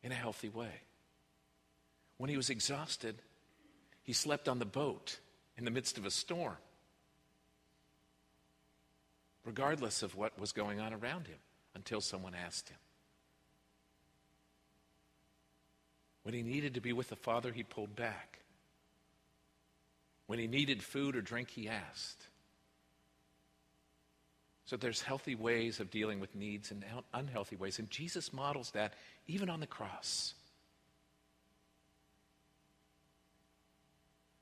in 0.03 0.11
a 0.11 0.15
healthy 0.15 0.49
way. 0.49 0.81
When 2.17 2.29
he 2.29 2.37
was 2.37 2.49
exhausted, 2.49 3.21
he 4.03 4.13
slept 4.13 4.47
on 4.47 4.59
the 4.59 4.65
boat 4.65 5.19
in 5.57 5.65
the 5.65 5.71
midst 5.71 5.97
of 5.97 6.05
a 6.05 6.11
storm, 6.11 6.57
regardless 9.45 10.03
of 10.03 10.15
what 10.15 10.39
was 10.39 10.51
going 10.51 10.79
on 10.79 10.93
around 10.93 11.27
him, 11.27 11.37
until 11.77 12.01
someone 12.01 12.33
asked 12.35 12.69
him. 12.69 12.77
When 16.23 16.33
he 16.33 16.41
needed 16.41 16.73
to 16.73 16.81
be 16.81 16.91
with 16.91 17.07
the 17.07 17.15
Father, 17.15 17.53
he 17.53 17.63
pulled 17.63 17.95
back. 17.95 18.39
When 20.25 20.39
he 20.39 20.47
needed 20.47 20.83
food 20.83 21.15
or 21.15 21.21
drink, 21.21 21.49
he 21.49 21.69
asked. 21.69 22.25
So 24.65 24.75
there's 24.75 25.01
healthy 25.01 25.35
ways 25.35 25.79
of 25.79 25.89
dealing 25.89 26.19
with 26.19 26.35
needs 26.35 26.71
and 26.71 26.83
unhealthy 27.13 27.55
ways. 27.55 27.79
And 27.79 27.89
Jesus 27.89 28.33
models 28.33 28.71
that 28.71 28.95
even 29.27 29.49
on 29.49 29.61
the 29.61 29.67
cross. 29.67 30.33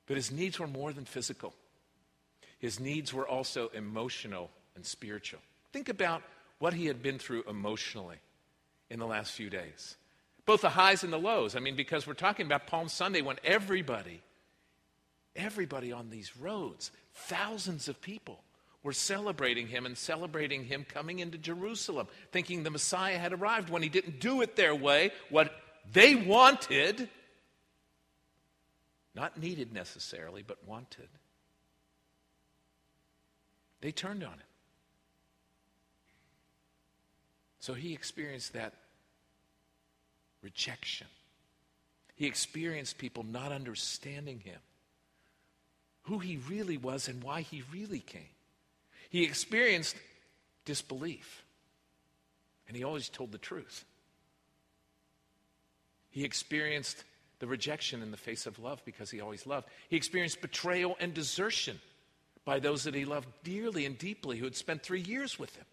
But 0.08 0.16
his 0.16 0.32
needs 0.32 0.58
were 0.58 0.68
more 0.68 0.94
than 0.94 1.06
physical, 1.06 1.54
his 2.58 2.80
needs 2.80 3.14
were 3.14 3.28
also 3.28 3.68
emotional 3.74 4.50
and 4.76 4.86
spiritual. 4.86 5.42
Think 5.74 5.90
about 5.90 6.24
what 6.60 6.74
he 6.74 6.86
had 6.86 7.02
been 7.02 7.20
through 7.20 7.44
emotionally 7.50 8.18
in 8.90 9.00
the 9.00 9.06
last 9.06 9.32
few 9.32 9.50
days. 9.50 9.98
Both 10.46 10.62
the 10.62 10.70
highs 10.70 11.04
and 11.04 11.12
the 11.12 11.18
lows. 11.18 11.56
I 11.56 11.60
mean, 11.60 11.76
because 11.76 12.06
we're 12.06 12.14
talking 12.14 12.46
about 12.46 12.68
Palm 12.68 12.88
Sunday 12.88 13.22
when 13.22 13.38
everybody, 13.44 14.22
everybody 15.36 15.92
on 15.92 16.10
these 16.10 16.38
roads, 16.38 16.92
thousands 17.14 17.88
of 17.88 18.00
people, 18.02 18.40
were 18.84 18.94
celebrating 18.94 19.68
him 19.68 19.88
and 19.88 19.98
celebrating 19.98 20.64
him 20.64 20.86
coming 20.88 21.18
into 21.18 21.40
Jerusalem, 21.40 22.08
thinking 22.32 22.62
the 22.62 22.70
Messiah 22.70 23.18
had 23.18 23.34
arrived 23.34 23.70
when 23.70 23.82
he 23.82 23.90
didn't 23.90 24.20
do 24.20 24.42
it 24.42 24.56
their 24.56 24.76
way, 24.76 25.12
what 25.32 25.52
they 25.92 26.14
wanted. 26.14 27.10
Not 29.16 29.40
needed 29.40 29.74
necessarily, 29.74 30.44
but 30.44 30.60
wanted. 30.68 31.10
They 33.82 33.92
turned 33.92 34.24
on 34.24 34.34
him. 34.34 34.45
So 37.66 37.74
he 37.74 37.94
experienced 37.94 38.54
that 38.54 38.74
rejection. 40.44 41.08
He 42.14 42.28
experienced 42.28 43.00
people 43.00 43.24
not 43.24 43.52
understanding 43.52 44.40
him, 44.40 44.60
who 46.04 46.20
he 46.20 46.38
really 46.48 46.78
was, 46.78 47.08
and 47.08 47.24
why 47.24 47.42
he 47.42 47.64
really 47.74 48.02
came. 48.02 48.30
He 49.10 49.24
experienced 49.24 49.96
disbelief, 50.66 51.44
and 52.68 52.78
he 52.78 52.84
always 52.84 53.10
told 53.10 53.32
the 53.32 53.40
truth. 53.40 53.84
He 56.12 56.24
experienced 56.24 57.04
the 57.40 57.48
rejection 57.48 58.04
in 58.04 58.12
the 58.12 58.16
face 58.16 58.46
of 58.46 58.60
love 58.60 58.80
because 58.86 59.10
he 59.10 59.22
always 59.22 59.48
loved. 59.48 59.70
He 59.90 59.98
experienced 59.98 60.40
betrayal 60.40 60.98
and 61.00 61.16
desertion 61.16 61.80
by 62.46 62.60
those 62.60 62.84
that 62.84 62.94
he 62.94 63.06
loved 63.06 63.28
dearly 63.44 63.88
and 63.88 63.98
deeply 63.98 64.38
who 64.38 64.46
had 64.46 64.56
spent 64.56 64.84
three 64.84 65.02
years 65.02 65.40
with 65.40 65.56
him. 65.56 65.66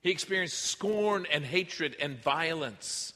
He 0.00 0.10
experienced 0.10 0.58
scorn 0.58 1.26
and 1.32 1.44
hatred 1.44 1.96
and 2.00 2.22
violence. 2.22 3.12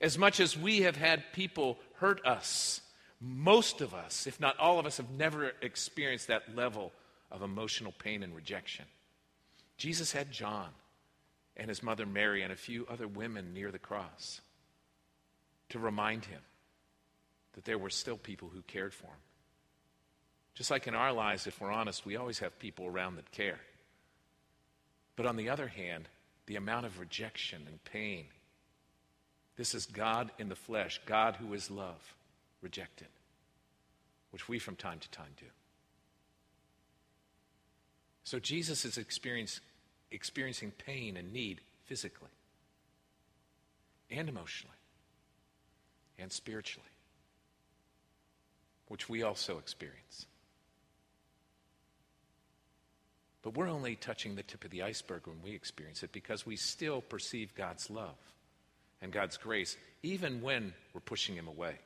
As 0.00 0.16
much 0.16 0.40
as 0.40 0.56
we 0.56 0.82
have 0.82 0.96
had 0.96 1.32
people 1.32 1.78
hurt 1.94 2.24
us, 2.24 2.80
most 3.20 3.80
of 3.80 3.92
us, 3.92 4.26
if 4.26 4.40
not 4.40 4.58
all 4.58 4.78
of 4.78 4.86
us, 4.86 4.96
have 4.96 5.10
never 5.10 5.52
experienced 5.60 6.28
that 6.28 6.54
level 6.56 6.92
of 7.30 7.42
emotional 7.42 7.92
pain 7.92 8.22
and 8.22 8.34
rejection. 8.34 8.86
Jesus 9.76 10.12
had 10.12 10.32
John 10.32 10.68
and 11.56 11.68
his 11.68 11.82
mother 11.82 12.06
Mary 12.06 12.42
and 12.42 12.52
a 12.52 12.56
few 12.56 12.86
other 12.88 13.06
women 13.06 13.52
near 13.52 13.70
the 13.70 13.78
cross 13.78 14.40
to 15.68 15.78
remind 15.78 16.24
him 16.24 16.40
that 17.54 17.64
there 17.64 17.78
were 17.78 17.90
still 17.90 18.16
people 18.16 18.48
who 18.48 18.62
cared 18.62 18.94
for 18.94 19.06
him. 19.06 19.22
Just 20.54 20.70
like 20.70 20.86
in 20.86 20.94
our 20.94 21.12
lives, 21.12 21.46
if 21.46 21.60
we're 21.60 21.70
honest, 21.70 22.06
we 22.06 22.16
always 22.16 22.38
have 22.38 22.58
people 22.58 22.86
around 22.86 23.16
that 23.16 23.30
care. 23.30 23.60
But 25.20 25.28
on 25.28 25.36
the 25.36 25.50
other 25.50 25.68
hand, 25.68 26.08
the 26.46 26.56
amount 26.56 26.86
of 26.86 26.98
rejection 26.98 27.64
and 27.66 27.84
pain 27.84 28.24
this 29.54 29.74
is 29.74 29.84
God 29.84 30.30
in 30.38 30.48
the 30.48 30.56
flesh, 30.56 30.98
God 31.04 31.36
who 31.36 31.52
is 31.52 31.70
love, 31.70 32.14
rejected, 32.62 33.08
which 34.30 34.48
we 34.48 34.58
from 34.58 34.76
time 34.76 34.98
to 34.98 35.10
time 35.10 35.34
do. 35.36 35.44
So 38.24 38.38
Jesus 38.38 38.86
is 38.86 38.96
experiencing 38.96 40.70
pain 40.86 41.18
and 41.18 41.34
need 41.34 41.60
physically 41.84 42.30
and 44.10 44.26
emotionally 44.26 44.72
and 46.18 46.32
spiritually, 46.32 46.88
which 48.88 49.10
we 49.10 49.22
also 49.22 49.58
experience. 49.58 50.24
But 53.42 53.56
we're 53.56 53.68
only 53.68 53.96
touching 53.96 54.34
the 54.34 54.42
tip 54.42 54.64
of 54.64 54.70
the 54.70 54.82
iceberg 54.82 55.26
when 55.26 55.42
we 55.42 55.52
experience 55.52 56.02
it 56.02 56.12
because 56.12 56.44
we 56.44 56.56
still 56.56 57.00
perceive 57.00 57.54
God's 57.54 57.88
love 57.88 58.16
and 59.00 59.12
God's 59.12 59.38
grace, 59.38 59.76
even 60.02 60.42
when 60.42 60.74
we're 60.92 61.00
pushing 61.00 61.34
Him 61.34 61.48
away. 61.48 61.76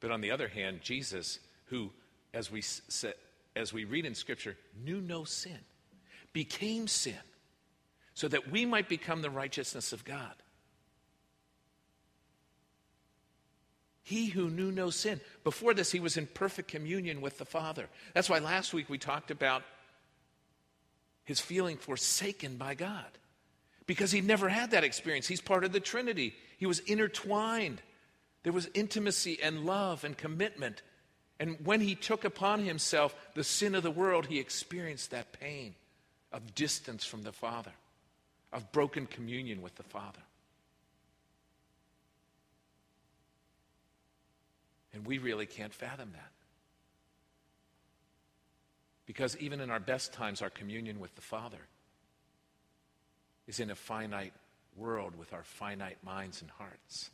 But 0.00 0.10
on 0.10 0.20
the 0.20 0.30
other 0.30 0.48
hand, 0.48 0.80
Jesus, 0.82 1.38
who, 1.66 1.90
as 2.34 2.50
we, 2.50 2.62
as 3.54 3.72
we 3.72 3.84
read 3.84 4.06
in 4.06 4.14
Scripture, 4.14 4.56
knew 4.84 5.00
no 5.00 5.24
sin, 5.24 5.58
became 6.32 6.88
sin 6.88 7.14
so 8.14 8.26
that 8.26 8.50
we 8.50 8.66
might 8.66 8.88
become 8.88 9.22
the 9.22 9.30
righteousness 9.30 9.92
of 9.92 10.04
God. 10.04 10.34
He 14.08 14.28
who 14.28 14.48
knew 14.48 14.72
no 14.72 14.88
sin. 14.88 15.20
Before 15.44 15.74
this, 15.74 15.92
he 15.92 16.00
was 16.00 16.16
in 16.16 16.28
perfect 16.28 16.68
communion 16.68 17.20
with 17.20 17.36
the 17.36 17.44
Father. 17.44 17.90
That's 18.14 18.30
why 18.30 18.38
last 18.38 18.72
week 18.72 18.88
we 18.88 18.96
talked 18.96 19.30
about 19.30 19.62
his 21.24 21.40
feeling 21.40 21.76
forsaken 21.76 22.56
by 22.56 22.72
God. 22.72 23.04
Because 23.86 24.10
he 24.10 24.22
never 24.22 24.48
had 24.48 24.70
that 24.70 24.82
experience. 24.82 25.26
He's 25.26 25.42
part 25.42 25.62
of 25.62 25.72
the 25.72 25.80
Trinity, 25.80 26.34
he 26.56 26.64
was 26.64 26.78
intertwined. 26.78 27.82
There 28.44 28.52
was 28.54 28.70
intimacy 28.72 29.38
and 29.42 29.66
love 29.66 30.04
and 30.04 30.16
commitment. 30.16 30.80
And 31.38 31.58
when 31.66 31.82
he 31.82 31.94
took 31.94 32.24
upon 32.24 32.64
himself 32.64 33.14
the 33.34 33.44
sin 33.44 33.74
of 33.74 33.82
the 33.82 33.90
world, 33.90 34.24
he 34.24 34.38
experienced 34.38 35.10
that 35.10 35.38
pain 35.38 35.74
of 36.32 36.54
distance 36.54 37.04
from 37.04 37.24
the 37.24 37.32
Father, 37.32 37.72
of 38.54 38.72
broken 38.72 39.04
communion 39.04 39.60
with 39.60 39.74
the 39.74 39.82
Father. 39.82 40.22
And 44.92 45.06
we 45.06 45.18
really 45.18 45.46
can't 45.46 45.74
fathom 45.74 46.10
that. 46.12 46.32
Because 49.06 49.36
even 49.38 49.60
in 49.60 49.70
our 49.70 49.80
best 49.80 50.12
times, 50.12 50.42
our 50.42 50.50
communion 50.50 51.00
with 51.00 51.14
the 51.14 51.22
Father 51.22 51.60
is 53.46 53.60
in 53.60 53.70
a 53.70 53.74
finite 53.74 54.34
world 54.76 55.16
with 55.16 55.32
our 55.32 55.42
finite 55.42 56.02
minds 56.04 56.42
and 56.42 56.50
hearts. 56.50 57.10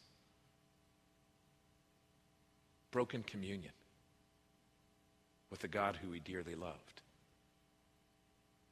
Broken 2.90 3.22
communion 3.22 3.72
with 5.50 5.60
the 5.60 5.68
God 5.68 5.96
who 6.02 6.10
he 6.10 6.20
dearly 6.20 6.54
loved. 6.56 7.00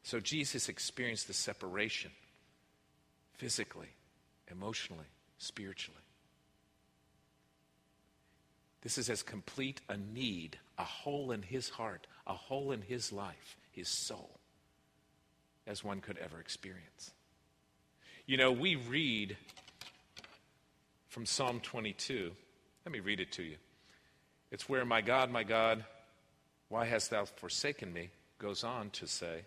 So 0.02 0.18
Jesus 0.18 0.68
experienced 0.68 1.28
the 1.28 1.32
separation 1.32 2.10
physically, 3.34 3.94
emotionally, 4.50 5.06
spiritually. 5.38 6.00
This 8.82 8.98
is 8.98 9.08
as 9.08 9.22
complete 9.22 9.80
a 9.88 9.96
need, 9.96 10.58
a 10.76 10.84
hole 10.84 11.30
in 11.32 11.42
his 11.42 11.68
heart, 11.68 12.06
a 12.26 12.34
hole 12.34 12.72
in 12.72 12.82
his 12.82 13.12
life, 13.12 13.56
his 13.70 13.88
soul, 13.88 14.38
as 15.66 15.84
one 15.84 16.00
could 16.00 16.18
ever 16.18 16.40
experience. 16.40 17.12
You 18.26 18.36
know, 18.36 18.52
we 18.52 18.76
read 18.76 19.36
from 21.08 21.26
Psalm 21.26 21.60
22. 21.60 22.32
Let 22.84 22.92
me 22.92 23.00
read 23.00 23.20
it 23.20 23.32
to 23.32 23.42
you. 23.42 23.56
It's 24.50 24.68
where, 24.68 24.84
My 24.84 25.00
God, 25.00 25.30
my 25.30 25.44
God, 25.44 25.84
why 26.68 26.84
hast 26.84 27.10
thou 27.10 27.24
forsaken 27.24 27.92
me? 27.92 28.10
goes 28.42 28.64
on 28.64 28.90
to 28.90 29.06
say, 29.06 29.42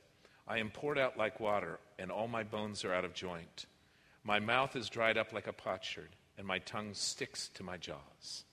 I 0.48 0.60
am 0.60 0.70
poured 0.70 0.98
out 0.98 1.18
like 1.18 1.40
water, 1.40 1.80
and 2.00 2.10
all 2.10 2.28
my 2.28 2.44
bones 2.44 2.86
are 2.86 2.94
out 2.94 3.04
of 3.04 3.14
joint. 3.14 3.66
My 4.24 4.40
mouth 4.40 4.76
is 4.76 4.90
dried 4.90 5.18
up 5.18 5.34
like 5.34 5.48
a 5.48 5.54
potsherd, 5.54 6.16
and 6.38 6.48
my 6.48 6.60
tongue 6.60 6.94
sticks 6.94 7.50
to 7.56 7.64
my 7.64 7.78
jaws. 7.78 8.46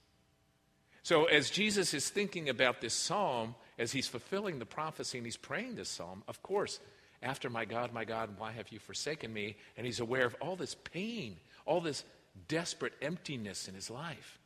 So, 1.02 1.24
as 1.24 1.50
Jesus 1.50 1.94
is 1.94 2.08
thinking 2.08 2.48
about 2.48 2.80
this 2.80 2.94
psalm, 2.94 3.56
as 3.78 3.90
he's 3.90 4.06
fulfilling 4.06 4.58
the 4.58 4.66
prophecy 4.66 5.18
and 5.18 5.26
he's 5.26 5.36
praying 5.36 5.74
this 5.74 5.88
psalm, 5.88 6.22
of 6.28 6.42
course, 6.42 6.78
after 7.22 7.50
my 7.50 7.64
God, 7.64 7.92
my 7.92 8.04
God, 8.04 8.30
why 8.38 8.52
have 8.52 8.68
you 8.70 8.78
forsaken 8.78 9.32
me? 9.32 9.56
And 9.76 9.84
he's 9.84 10.00
aware 10.00 10.24
of 10.24 10.36
all 10.40 10.54
this 10.54 10.74
pain, 10.74 11.36
all 11.66 11.80
this 11.80 12.04
desperate 12.48 12.94
emptiness 13.02 13.68
in 13.68 13.74
his 13.74 13.90
life. 13.90 14.38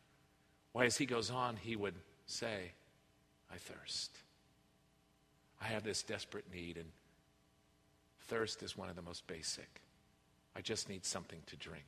Why, 0.73 0.87
as 0.87 0.97
he 0.97 1.07
goes 1.07 1.31
on, 1.31 1.57
he 1.57 1.77
would 1.77 1.95
say, 2.27 2.73
I 3.53 3.57
thirst. 3.57 4.11
I 5.61 5.67
have 5.67 5.85
this 5.85 6.03
desperate 6.03 6.45
need, 6.53 6.77
and 6.77 6.91
thirst 8.29 8.63
is 8.63 8.77
one 8.77 8.91
of 8.91 8.97
the 8.97 9.03
most 9.03 9.27
basic. 9.27 9.81
I 10.55 10.61
just 10.61 10.89
need 10.89 11.05
something 11.05 11.41
to 11.47 11.57
drink. 11.57 11.85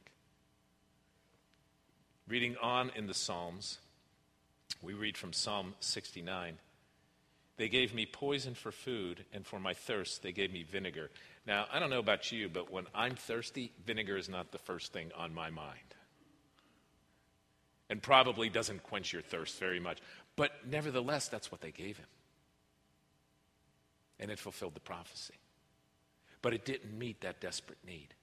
Reading 2.26 2.56
on 2.62 2.90
in 2.94 3.06
the 3.06 3.14
Psalms, 3.14 3.78
we 4.82 4.94
read 4.94 5.16
from 5.16 5.32
Psalm 5.32 5.74
69. 5.80 6.58
They 7.56 7.68
gave 7.68 7.92
me 7.92 8.06
poison 8.06 8.54
for 8.54 8.70
food, 8.70 9.24
and 9.32 9.44
for 9.44 9.58
my 9.58 9.74
thirst, 9.74 10.22
they 10.22 10.32
gave 10.32 10.52
me 10.52 10.62
vinegar. 10.62 11.10
Now, 11.46 11.66
I 11.72 11.80
don't 11.80 11.90
know 11.90 11.98
about 11.98 12.30
you, 12.30 12.48
but 12.48 12.70
when 12.70 12.86
I'm 12.94 13.16
thirsty, 13.16 13.72
vinegar 13.84 14.16
is 14.16 14.28
not 14.28 14.52
the 14.52 14.58
first 14.58 14.92
thing 14.92 15.10
on 15.16 15.34
my 15.34 15.50
mind. 15.50 15.94
And 17.90 18.02
probably 18.02 18.48
doesn't 18.48 18.84
quench 18.84 19.12
your 19.12 19.22
thirst 19.22 19.58
very 19.58 19.80
much. 19.80 19.98
But 20.36 20.52
nevertheless, 20.70 21.28
that's 21.28 21.50
what 21.50 21.60
they 21.60 21.72
gave 21.72 21.96
him. 21.96 22.06
And 24.20 24.30
it 24.30 24.38
fulfilled 24.38 24.74
the 24.74 24.80
prophecy. 24.80 25.34
But 26.42 26.54
it 26.54 26.64
didn't 26.64 26.96
meet 26.96 27.22
that 27.22 27.40
desperate 27.40 27.78
need. 27.84 28.14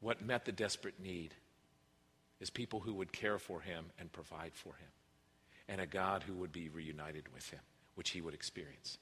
What 0.00 0.24
met 0.24 0.46
the 0.46 0.52
desperate 0.52 0.98
need 0.98 1.34
is 2.40 2.50
people 2.50 2.80
who 2.80 2.94
would 2.94 3.12
care 3.12 3.38
for 3.38 3.60
him 3.60 3.86
and 3.98 4.10
provide 4.12 4.54
for 4.54 4.70
him 4.70 4.88
and 5.68 5.80
a 5.80 5.86
God 5.86 6.24
who 6.24 6.34
would 6.34 6.52
be 6.52 6.68
reunited 6.68 7.32
with 7.32 7.48
him, 7.50 7.60
which 7.94 8.10
he 8.10 8.20
would 8.20 8.34
experience. 8.34 8.98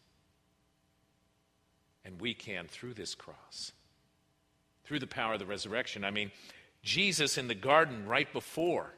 And 2.04 2.20
we 2.20 2.34
can 2.34 2.66
through 2.66 2.94
this 2.94 3.14
cross, 3.14 3.72
through 4.84 4.98
the 4.98 5.06
power 5.06 5.34
of 5.34 5.38
the 5.38 5.46
resurrection. 5.46 6.04
I 6.04 6.10
mean, 6.10 6.30
Jesus 6.82 7.38
in 7.38 7.48
the 7.48 7.54
garden 7.54 8.06
right 8.06 8.30
before, 8.32 8.92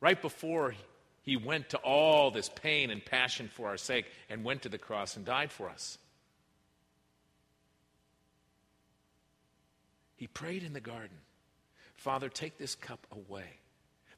right 0.00 0.20
before 0.20 0.74
he 1.22 1.36
went 1.36 1.70
to 1.70 1.78
all 1.78 2.30
this 2.30 2.48
pain 2.48 2.90
and 2.90 3.04
passion 3.04 3.50
for 3.52 3.68
our 3.68 3.76
sake 3.76 4.06
and 4.28 4.44
went 4.44 4.62
to 4.62 4.68
the 4.68 4.78
cross 4.78 5.16
and 5.16 5.24
died 5.24 5.50
for 5.50 5.68
us. 5.68 5.98
He 10.16 10.26
prayed 10.26 10.62
in 10.62 10.74
the 10.74 10.80
garden 10.80 11.16
Father, 11.96 12.30
take 12.30 12.56
this 12.56 12.74
cup 12.74 13.06
away. 13.12 13.59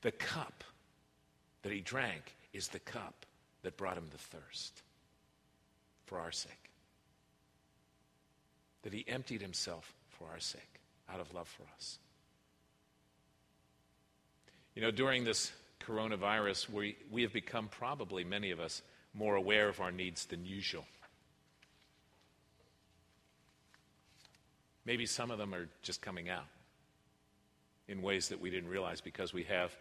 The 0.02 0.12
cup 0.12 0.64
that 1.62 1.72
he 1.72 1.80
drank 1.80 2.34
is 2.52 2.68
the 2.68 2.80
cup 2.80 3.24
that 3.62 3.76
brought 3.76 3.96
him 3.96 4.08
the 4.10 4.18
thirst 4.18 4.82
for 6.06 6.18
our 6.18 6.32
sake. 6.32 6.70
That 8.82 8.92
he 8.92 9.04
emptied 9.08 9.40
himself 9.40 9.94
for 10.10 10.26
our 10.32 10.40
sake 10.40 10.80
out 11.12 11.20
of 11.20 11.32
love 11.32 11.48
for 11.48 11.64
us. 11.76 11.98
You 14.74 14.82
know, 14.82 14.90
during 14.90 15.24
this 15.24 15.52
coronavirus, 15.80 16.70
we, 16.70 16.96
we 17.10 17.22
have 17.22 17.32
become 17.32 17.68
probably, 17.68 18.24
many 18.24 18.50
of 18.50 18.60
us, 18.60 18.82
more 19.14 19.36
aware 19.36 19.68
of 19.68 19.80
our 19.80 19.92
needs 19.92 20.26
than 20.26 20.44
usual. 20.44 20.84
Maybe 24.84 25.06
some 25.06 25.30
of 25.30 25.38
them 25.38 25.54
are 25.54 25.68
just 25.82 26.02
coming 26.02 26.28
out 26.28 26.46
in 27.86 28.02
ways 28.02 28.28
that 28.28 28.40
we 28.40 28.50
didn't 28.50 28.70
realize 28.70 29.00
because 29.00 29.32
we 29.32 29.44
have 29.44 29.76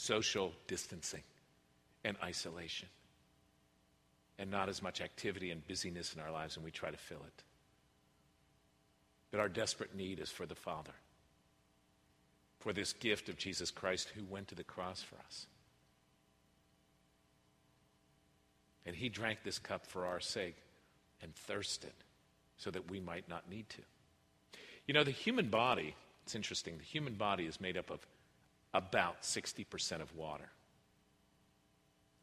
social 0.00 0.52
distancing 0.66 1.22
and 2.04 2.16
isolation 2.22 2.88
and 4.38 4.50
not 4.50 4.70
as 4.70 4.82
much 4.82 5.02
activity 5.02 5.50
and 5.50 5.66
busyness 5.66 6.14
in 6.14 6.20
our 6.20 6.30
lives, 6.30 6.56
and 6.56 6.64
we 6.64 6.70
try 6.70 6.90
to 6.90 6.96
fill 6.96 7.20
it. 7.26 7.42
But 9.30 9.40
our 9.40 9.50
desperate 9.50 9.94
need 9.94 10.18
is 10.18 10.30
for 10.30 10.46
the 10.46 10.54
Father, 10.54 10.94
for 12.60 12.72
this 12.72 12.94
gift 12.94 13.28
of 13.28 13.36
Jesus 13.36 13.70
Christ 13.70 14.10
who 14.16 14.24
went 14.24 14.48
to 14.48 14.54
the 14.54 14.64
cross 14.64 15.02
for 15.02 15.16
us. 15.26 15.46
And 18.86 18.96
he 18.96 19.10
drank 19.10 19.40
this 19.44 19.58
cup 19.58 19.86
for 19.86 20.06
our 20.06 20.20
sake 20.20 20.56
and 21.22 21.34
thirsted 21.34 21.92
so 22.56 22.70
that 22.70 22.90
we 22.90 22.98
might 22.98 23.28
not 23.28 23.50
need 23.50 23.68
to. 23.68 23.82
You 24.86 24.94
know, 24.94 25.04
the 25.04 25.10
human 25.10 25.50
body, 25.50 25.94
it's 26.24 26.34
interesting, 26.34 26.78
the 26.78 26.84
human 26.84 27.14
body 27.14 27.44
is 27.44 27.60
made 27.60 27.76
up 27.76 27.90
of 27.90 28.00
about 28.72 29.22
60% 29.22 30.00
of 30.00 30.14
water. 30.16 30.48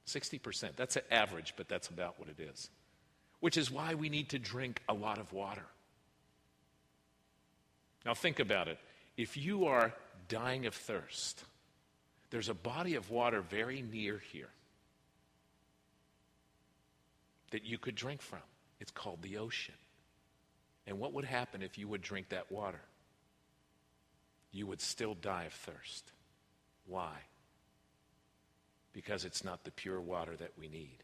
60%. 0.08 0.76
That's 0.76 0.96
an 0.96 1.04
average, 1.12 1.54
but 1.58 1.68
that's 1.68 1.90
about 1.90 2.20
what 2.20 2.30
it 2.30 2.40
is. 2.40 2.70
Which 3.40 3.58
is 3.58 3.70
why 3.70 3.94
we 3.94 4.10
need 4.10 4.30
to 4.30 4.40
drink 4.40 4.82
a 4.88 4.94
lot 4.94 5.20
of 5.20 5.34
water. 5.34 5.66
Now, 8.06 8.14
think 8.14 8.40
about 8.40 8.68
it. 8.68 8.80
If 9.18 9.36
you 9.36 9.66
are 9.66 9.94
dying 10.30 10.66
of 10.66 10.74
thirst, 10.74 11.44
there's 12.30 12.50
a 12.50 12.54
body 12.54 12.96
of 12.96 13.10
water 13.10 13.42
very 13.42 13.82
near 13.82 14.22
here 14.32 14.50
that 17.52 17.66
you 17.66 17.78
could 17.78 17.96
drink 17.96 18.22
from. 18.22 18.40
It's 18.80 18.92
called 18.92 19.22
the 19.22 19.38
ocean. 19.38 19.76
And 20.86 21.00
what 21.00 21.14
would 21.14 21.26
happen 21.26 21.62
if 21.62 21.78
you 21.78 21.88
would 21.88 22.02
drink 22.02 22.30
that 22.30 22.52
water? 22.52 22.82
You 24.52 24.68
would 24.68 24.82
still 24.82 25.16
die 25.16 25.44
of 25.44 25.54
thirst. 25.54 26.12
Why? 26.88 27.14
because 28.98 29.26
it's 29.26 29.44
not 29.44 29.64
the 29.64 29.70
pure 29.70 30.02
water 30.02 30.36
that 30.36 30.54
we 30.58 30.68
need. 30.68 31.04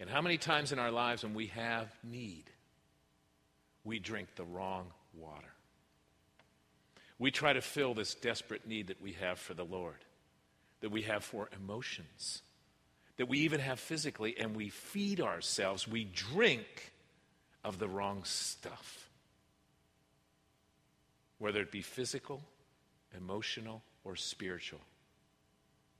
And 0.00 0.08
how 0.08 0.22
many 0.22 0.38
times 0.38 0.72
in 0.72 0.78
our 0.78 0.90
lives 0.90 1.22
when 1.22 1.34
we 1.34 1.48
have 1.48 1.94
need, 2.02 2.44
we 3.84 3.98
drink 3.98 4.28
the 4.34 4.44
wrong 4.44 4.86
water? 5.12 5.52
We 7.18 7.30
try 7.30 7.52
to 7.52 7.60
fill 7.60 7.92
this 7.92 8.14
desperate 8.14 8.66
need 8.66 8.86
that 8.86 9.02
we 9.02 9.12
have 9.20 9.38
for 9.38 9.52
the 9.52 9.62
Lord, 9.62 10.02
that 10.80 10.90
we 10.90 11.02
have 11.02 11.22
for 11.22 11.50
emotions, 11.54 12.40
that 13.18 13.28
we 13.28 13.40
even 13.40 13.60
have 13.60 13.78
physically, 13.78 14.34
and 14.38 14.56
we 14.56 14.70
feed 14.70 15.20
ourselves, 15.20 15.86
we 15.86 16.04
drink 16.04 16.94
of 17.62 17.78
the 17.78 17.88
wrong 17.88 18.24
stuff. 18.24 19.10
Whether 21.36 21.60
it 21.60 21.70
be 21.70 21.82
physical, 21.82 22.42
emotional, 23.14 23.82
or 24.04 24.16
spiritual 24.16 24.80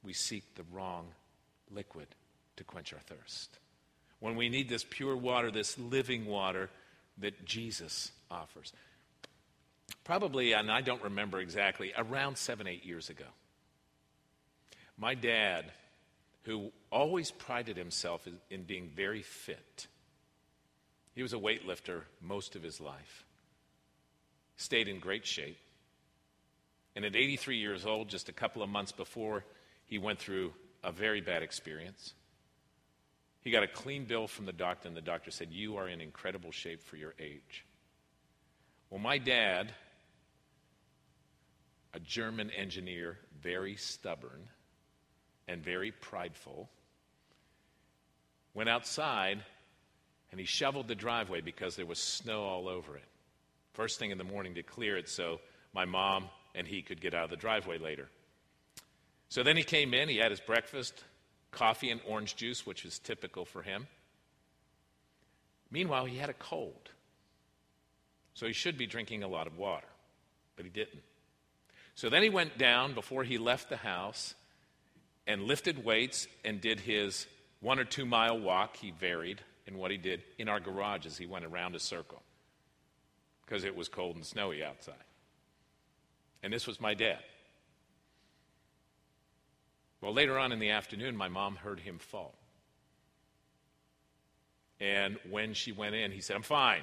we 0.04 0.12
seek 0.12 0.54
the 0.54 0.64
wrong 0.70 1.08
liquid 1.70 2.06
to 2.56 2.64
quench 2.64 2.92
our 2.92 3.00
thirst. 3.00 3.58
When 4.20 4.36
we 4.36 4.48
need 4.48 4.68
this 4.68 4.84
pure 4.88 5.16
water, 5.16 5.50
this 5.50 5.78
living 5.78 6.26
water 6.26 6.70
that 7.18 7.44
Jesus 7.44 8.12
offers. 8.30 8.72
Probably, 10.04 10.52
and 10.52 10.70
I 10.70 10.82
don't 10.82 11.02
remember 11.02 11.40
exactly, 11.40 11.92
around 11.96 12.36
seven, 12.36 12.66
eight 12.66 12.84
years 12.84 13.10
ago, 13.10 13.24
my 14.96 15.14
dad, 15.14 15.72
who 16.42 16.70
always 16.92 17.30
prided 17.30 17.76
himself 17.76 18.28
in 18.50 18.62
being 18.64 18.90
very 18.94 19.22
fit, 19.22 19.86
he 21.14 21.22
was 21.22 21.32
a 21.32 21.38
weightlifter 21.38 22.02
most 22.20 22.54
of 22.54 22.62
his 22.62 22.80
life, 22.80 23.24
stayed 24.56 24.88
in 24.88 24.98
great 25.00 25.26
shape. 25.26 25.56
And 26.96 27.04
at 27.04 27.16
83 27.16 27.56
years 27.56 27.86
old, 27.86 28.08
just 28.08 28.28
a 28.28 28.32
couple 28.32 28.62
of 28.62 28.68
months 28.68 28.92
before 28.92 29.44
he 29.86 29.98
went 29.98 30.18
through 30.18 30.52
a 30.82 30.92
very 30.92 31.20
bad 31.20 31.42
experience. 31.42 32.14
He 33.40 33.50
got 33.50 33.62
a 33.62 33.68
clean 33.68 34.04
bill 34.04 34.26
from 34.26 34.46
the 34.46 34.52
doctor, 34.52 34.88
and 34.88 34.96
the 34.96 35.02
doctor 35.02 35.30
said, 35.30 35.48
You 35.50 35.76
are 35.76 35.88
in 35.88 36.00
incredible 36.00 36.52
shape 36.52 36.82
for 36.82 36.96
your 36.96 37.14
age. 37.18 37.64
Well, 38.90 39.00
my 39.00 39.18
dad, 39.18 39.72
a 41.92 42.00
German 42.00 42.50
engineer, 42.50 43.18
very 43.42 43.76
stubborn 43.76 44.48
and 45.48 45.62
very 45.62 45.90
prideful, 45.90 46.70
went 48.54 48.68
outside 48.68 49.42
and 50.30 50.40
he 50.40 50.46
shoveled 50.46 50.88
the 50.88 50.94
driveway 50.94 51.40
because 51.40 51.76
there 51.76 51.86
was 51.86 51.98
snow 51.98 52.42
all 52.42 52.66
over 52.66 52.96
it. 52.96 53.04
First 53.72 53.98
thing 53.98 54.10
in 54.10 54.18
the 54.18 54.24
morning 54.24 54.54
to 54.54 54.62
clear 54.62 54.96
it 54.96 55.08
so 55.08 55.40
my 55.72 55.84
mom 55.84 56.28
and 56.54 56.66
he 56.66 56.82
could 56.82 57.00
get 57.00 57.14
out 57.14 57.24
of 57.24 57.30
the 57.30 57.36
driveway 57.36 57.78
later. 57.78 58.08
So 59.28 59.42
then 59.42 59.56
he 59.56 59.64
came 59.64 59.94
in, 59.94 60.08
he 60.08 60.18
had 60.18 60.30
his 60.30 60.40
breakfast, 60.40 61.02
coffee 61.50 61.90
and 61.90 62.00
orange 62.06 62.36
juice, 62.36 62.66
which 62.66 62.84
is 62.84 62.98
typical 62.98 63.44
for 63.44 63.62
him. 63.62 63.86
Meanwhile, 65.70 66.04
he 66.04 66.18
had 66.18 66.30
a 66.30 66.34
cold. 66.34 66.90
So 68.34 68.46
he 68.46 68.52
should 68.52 68.76
be 68.76 68.86
drinking 68.86 69.22
a 69.22 69.28
lot 69.28 69.46
of 69.46 69.58
water, 69.58 69.86
but 70.56 70.64
he 70.64 70.70
didn't. 70.70 71.02
So 71.94 72.10
then 72.10 72.22
he 72.22 72.28
went 72.28 72.58
down 72.58 72.94
before 72.94 73.24
he 73.24 73.38
left 73.38 73.68
the 73.68 73.76
house 73.76 74.34
and 75.26 75.42
lifted 75.42 75.84
weights 75.84 76.26
and 76.44 76.60
did 76.60 76.80
his 76.80 77.26
one 77.60 77.78
or 77.78 77.84
two 77.84 78.04
mile 78.04 78.38
walk. 78.38 78.76
He 78.76 78.90
varied 78.90 79.40
in 79.66 79.78
what 79.78 79.90
he 79.90 79.96
did 79.96 80.22
in 80.38 80.48
our 80.48 80.60
garage 80.60 81.06
as 81.06 81.16
he 81.16 81.26
went 81.26 81.44
around 81.44 81.74
a 81.74 81.80
circle 81.80 82.22
because 83.46 83.64
it 83.64 83.76
was 83.76 83.88
cold 83.88 84.16
and 84.16 84.24
snowy 84.24 84.62
outside. 84.62 84.94
And 86.44 86.52
this 86.52 86.66
was 86.66 86.78
my 86.78 86.92
dad. 86.92 87.20
Well, 90.02 90.12
later 90.12 90.38
on 90.38 90.52
in 90.52 90.58
the 90.58 90.70
afternoon, 90.70 91.16
my 91.16 91.28
mom 91.28 91.56
heard 91.56 91.80
him 91.80 91.98
fall. 91.98 92.34
And 94.78 95.16
when 95.30 95.54
she 95.54 95.72
went 95.72 95.94
in, 95.94 96.12
he 96.12 96.20
said, 96.20 96.36
I'm 96.36 96.42
fine. 96.42 96.82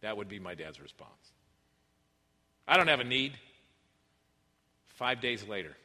That 0.00 0.16
would 0.16 0.28
be 0.28 0.40
my 0.40 0.56
dad's 0.56 0.80
response. 0.80 1.12
I 2.66 2.76
don't 2.76 2.88
have 2.88 2.98
a 2.98 3.04
need. 3.04 3.34
Five 4.88 5.20
days 5.20 5.46
later, 5.46 5.76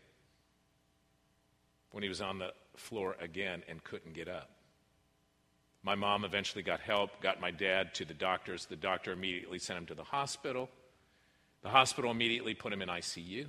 when 1.92 2.02
he 2.02 2.10
was 2.10 2.22
on 2.22 2.40
the 2.40 2.54
floor 2.76 3.18
again 3.22 3.62
and 3.70 3.84
couldn't 3.84 4.16
get 4.16 4.28
up, 4.28 4.50
my 5.84 5.94
mom 5.94 6.26
eventually 6.26 6.64
got 6.64 6.80
help, 6.80 7.22
got 7.22 7.40
my 7.40 7.52
dad 7.52 7.94
to 7.96 8.06
the 8.06 8.16
doctors. 8.16 8.66
The 8.66 8.76
doctor 8.76 9.12
immediately 9.12 9.60
sent 9.60 9.78
him 9.78 9.86
to 9.86 9.96
the 9.96 10.04
hospital. 10.04 10.72
The 11.62 11.70
hospital 11.70 12.12
immediately 12.12 12.54
put 12.54 12.74
him 12.74 12.82
in 12.82 12.90
ICU. 12.90 13.48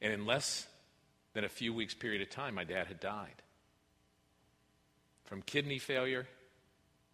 And 0.00 0.12
in 0.12 0.26
less 0.26 0.66
than 1.34 1.44
a 1.44 1.48
few 1.48 1.72
weeks' 1.72 1.94
period 1.94 2.22
of 2.22 2.30
time, 2.30 2.54
my 2.54 2.64
dad 2.64 2.86
had 2.86 3.00
died 3.00 3.42
from 5.24 5.42
kidney 5.42 5.78
failure 5.78 6.26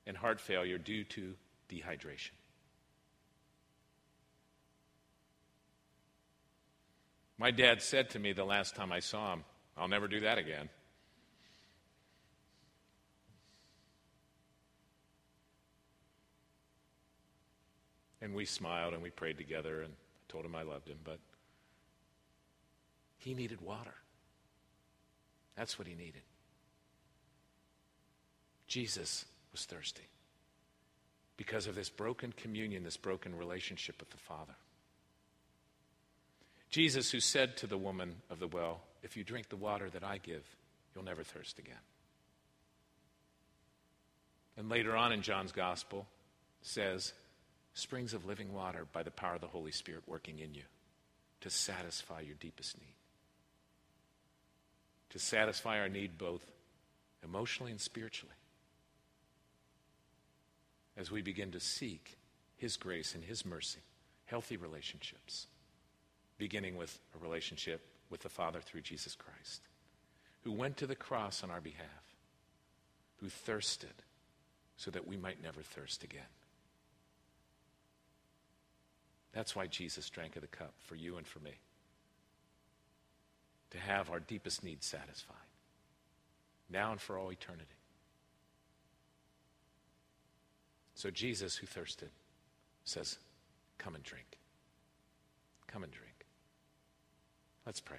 and 0.07 0.17
heart 0.17 0.41
failure 0.41 0.79
due 0.79 1.05
to 1.05 1.35
dehydration. 1.69 2.33
My 7.37 7.53
dad 7.53 7.83
said 7.83 8.11
to 8.11 8.19
me 8.19 8.33
the 8.33 8.45
last 8.45 8.75
time 8.75 8.91
I 8.91 8.99
saw 8.99 9.35
him, 9.35 9.45
I'll 9.77 9.87
never 9.87 10.09
do 10.09 10.21
that 10.21 10.39
again. 10.39 10.69
And 18.21 18.35
we 18.35 18.45
smiled 18.45 18.95
and 18.95 19.03
we 19.03 19.11
prayed 19.11 19.39
together, 19.39 19.83
and 19.83 19.93
I 19.93 20.33
told 20.33 20.45
him 20.45 20.55
I 20.55 20.63
loved 20.63 20.89
him, 20.89 20.99
but 21.05 21.19
he 23.19 23.35
needed 23.35 23.61
water. 23.61 23.95
That's 25.57 25.79
what 25.79 25.89
he 25.89 25.95
needed. 25.95 26.23
Jesus 28.67 29.25
was 29.51 29.65
thirsty 29.65 30.03
because 31.37 31.67
of 31.67 31.75
this 31.75 31.89
broken 31.89 32.33
communion, 32.33 32.85
this 32.85 32.97
broken 32.97 33.37
relationship 33.37 33.97
with 34.01 34.11
the 34.11 34.19
Father. 34.19 34.55
Jesus, 36.71 37.11
who 37.11 37.21
said 37.21 37.57
to 37.57 37.67
the 37.67 37.79
woman 37.79 38.17
of 38.29 38.41
the 38.41 38.47
well, 38.47 38.81
If 39.03 39.17
you 39.17 39.25
drink 39.25 39.49
the 39.49 39.57
water 39.57 39.89
that 39.91 40.05
I 40.05 40.19
give, 40.19 40.45
you'll 40.95 41.05
never 41.05 41.23
thirst 41.23 41.59
again. 41.59 41.77
And 44.57 44.69
later 44.69 44.97
on 44.97 45.13
in 45.13 45.23
John's 45.23 45.53
Gospel, 45.53 46.07
says, 46.61 47.13
Springs 47.79 48.13
of 48.13 48.27
living 48.27 48.53
water 48.53 48.89
by 48.93 49.05
the 49.05 49.11
power 49.13 49.37
of 49.37 49.41
the 49.41 49.47
Holy 49.47 49.71
Spirit 49.71 50.03
working 50.09 50.41
in 50.41 50.53
you 50.53 50.65
to 51.43 51.49
satisfy 51.49 52.21
your 52.21 52.35
deepest 52.41 52.77
need. 52.77 52.97
To 55.11 55.21
satisfy 55.21 55.79
our 55.79 55.89
need 55.89 56.19
both 56.19 56.45
emotionally 57.23 57.71
and 57.71 57.81
spiritually 57.81 58.35
as 60.97 61.13
we 61.13 61.23
begin 61.23 61.53
to 61.53 61.61
seek 61.61 62.19
His 62.57 62.77
grace 62.77 63.15
and 63.15 63.23
His 63.23 63.47
mercy, 63.47 63.79
healthy 64.25 64.57
relationships, 64.57 65.47
beginning 66.37 66.77
with 66.77 66.99
a 67.15 67.25
relationship 67.25 67.87
with 68.11 68.23
the 68.23 68.29
Father 68.29 68.61
through 68.61 68.81
Jesus 68.81 69.15
Christ, 69.15 69.63
who 70.43 70.51
went 70.51 70.79
to 70.79 70.89
the 70.89 70.97
cross 70.97 71.45
on 71.45 71.51
our 71.53 71.61
behalf, 71.61 72.17
who 73.19 73.29
thirsted 73.29 74.03
so 74.77 74.91
that 74.91 75.07
we 75.07 75.17
might 75.17 75.41
never 75.41 75.63
thirst 75.63 76.03
again. 76.03 76.27
That's 79.33 79.55
why 79.55 79.67
Jesus 79.67 80.09
drank 80.11 80.37
of 80.37 80.43
the 80.43 80.49
cup 80.49 80.75
for 80.87 80.97
you 80.97 81.17
and 81.17 81.27
for 81.27 81.41
me. 81.41 81.53
To 83.71 83.79
have 83.79 84.11
our 84.11 84.21
deepest 84.21 84.65
needs 84.65 84.87
satisfied, 84.87 85.37
now 86.71 86.91
and 86.91 87.01
for 87.01 87.19
all 87.19 87.31
eternity. 87.31 87.67
So 90.95 91.11
Jesus, 91.11 91.57
who 91.57 91.67
thirsted, 91.67 92.11
says, 92.85 93.19
Come 93.77 93.95
and 93.95 94.03
drink. 94.03 94.39
Come 95.69 95.85
and 95.85 95.93
drink. 95.93 96.27
Let's 97.65 97.81
pray. 97.81 97.99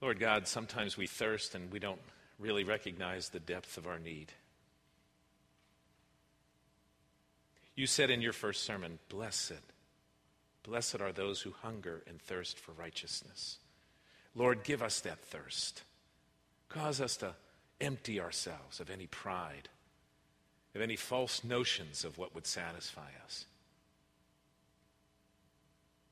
Lord 0.00 0.20
God, 0.20 0.46
sometimes 0.46 0.96
we 0.96 1.06
thirst 1.06 1.54
and 1.54 1.72
we 1.72 1.78
don't 1.78 2.00
really 2.38 2.62
recognize 2.62 3.30
the 3.30 3.40
depth 3.40 3.76
of 3.76 3.86
our 3.86 3.98
need. 3.98 4.32
You 7.76 7.86
said 7.86 8.10
in 8.10 8.22
your 8.22 8.32
first 8.32 8.64
sermon, 8.64 8.98
Blessed, 9.10 9.52
blessed 10.62 11.00
are 11.00 11.12
those 11.12 11.42
who 11.42 11.52
hunger 11.62 12.02
and 12.08 12.20
thirst 12.20 12.58
for 12.58 12.72
righteousness. 12.72 13.58
Lord, 14.34 14.64
give 14.64 14.82
us 14.82 15.00
that 15.00 15.20
thirst. 15.20 15.82
Cause 16.68 17.00
us 17.00 17.18
to 17.18 17.34
empty 17.80 18.18
ourselves 18.18 18.80
of 18.80 18.90
any 18.90 19.06
pride, 19.06 19.68
of 20.74 20.80
any 20.80 20.96
false 20.96 21.44
notions 21.44 22.04
of 22.04 22.18
what 22.18 22.34
would 22.34 22.46
satisfy 22.46 23.10
us. 23.24 23.44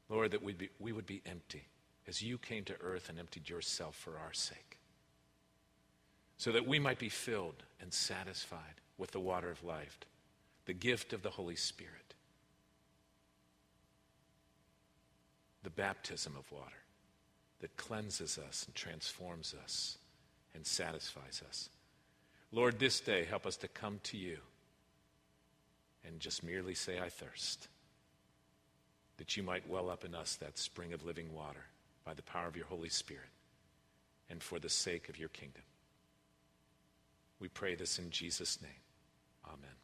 Lord, 0.09 0.33
that 0.33 0.43
we'd 0.43 0.59
be, 0.59 0.69
we 0.79 0.93
would 0.93 1.07
be 1.07 1.23
empty 1.27 1.65
as 2.07 2.23
you 2.23 2.37
came 2.37 2.65
to 2.65 2.81
earth 2.83 3.09
and 3.09 3.19
emptied 3.19 3.49
yourself 3.49 3.97
for 3.97 4.19
our 4.19 4.35
sake, 4.35 4.79
so 6.37 6.53
that 6.53 6.67
we 6.67 6.79
might 6.79 6.99
be 6.99 7.09
filled 7.09 7.63
and 7.81 7.93
satisfied 7.93 8.81
with 8.99 9.13
the 9.13 9.21
water 9.21 9.51
of 9.51 9.65
life, 9.65 9.99
the 10.67 10.73
gift 10.73 11.13
of 11.13 11.23
the 11.23 11.31
Holy 11.31 11.57
Spirit, 11.57 12.15
the 15.63 15.71
baptism 15.71 16.35
of 16.39 16.51
water 16.51 16.83
that 17.61 17.77
cleanses 17.77 18.39
us 18.39 18.65
and 18.67 18.75
transforms 18.75 19.55
us 19.63 19.99
and 20.55 20.67
satisfies 20.67 21.43
us. 21.49 21.69
Lord, 22.53 22.79
this 22.79 23.01
day, 23.01 23.25
help 23.25 23.47
us 23.47 23.57
to 23.59 23.69
come 23.69 24.01
to 24.05 24.17
you 24.17 24.39
and 26.07 26.21
just 26.21 26.45
merely 26.45 26.75
say, 26.75 26.99
I 27.01 27.09
thirst, 27.09 27.69
that 29.17 29.37
you 29.37 29.43
might 29.43 29.69
well 29.69 29.91
up 29.91 30.05
in 30.05 30.15
us 30.15 30.37
that 30.37 30.59
spring 30.59 30.93
of 30.93 31.05
living 31.05 31.35
water 31.35 31.65
by 32.05 32.15
the 32.15 32.23
power 32.23 32.47
of 32.47 32.57
your 32.57 32.67
Holy 32.67 32.91
Spirit 32.91 33.31
and 34.29 34.43
for 34.43 34.59
the 34.59 34.69
sake 34.69 35.09
of 35.09 35.19
your 35.19 35.31
kingdom. 35.31 35.63
We 37.41 37.49
pray 37.49 37.75
this 37.75 37.99
in 37.99 38.11
Jesus' 38.11 38.61
name. 38.63 38.71
Amen. 39.47 39.84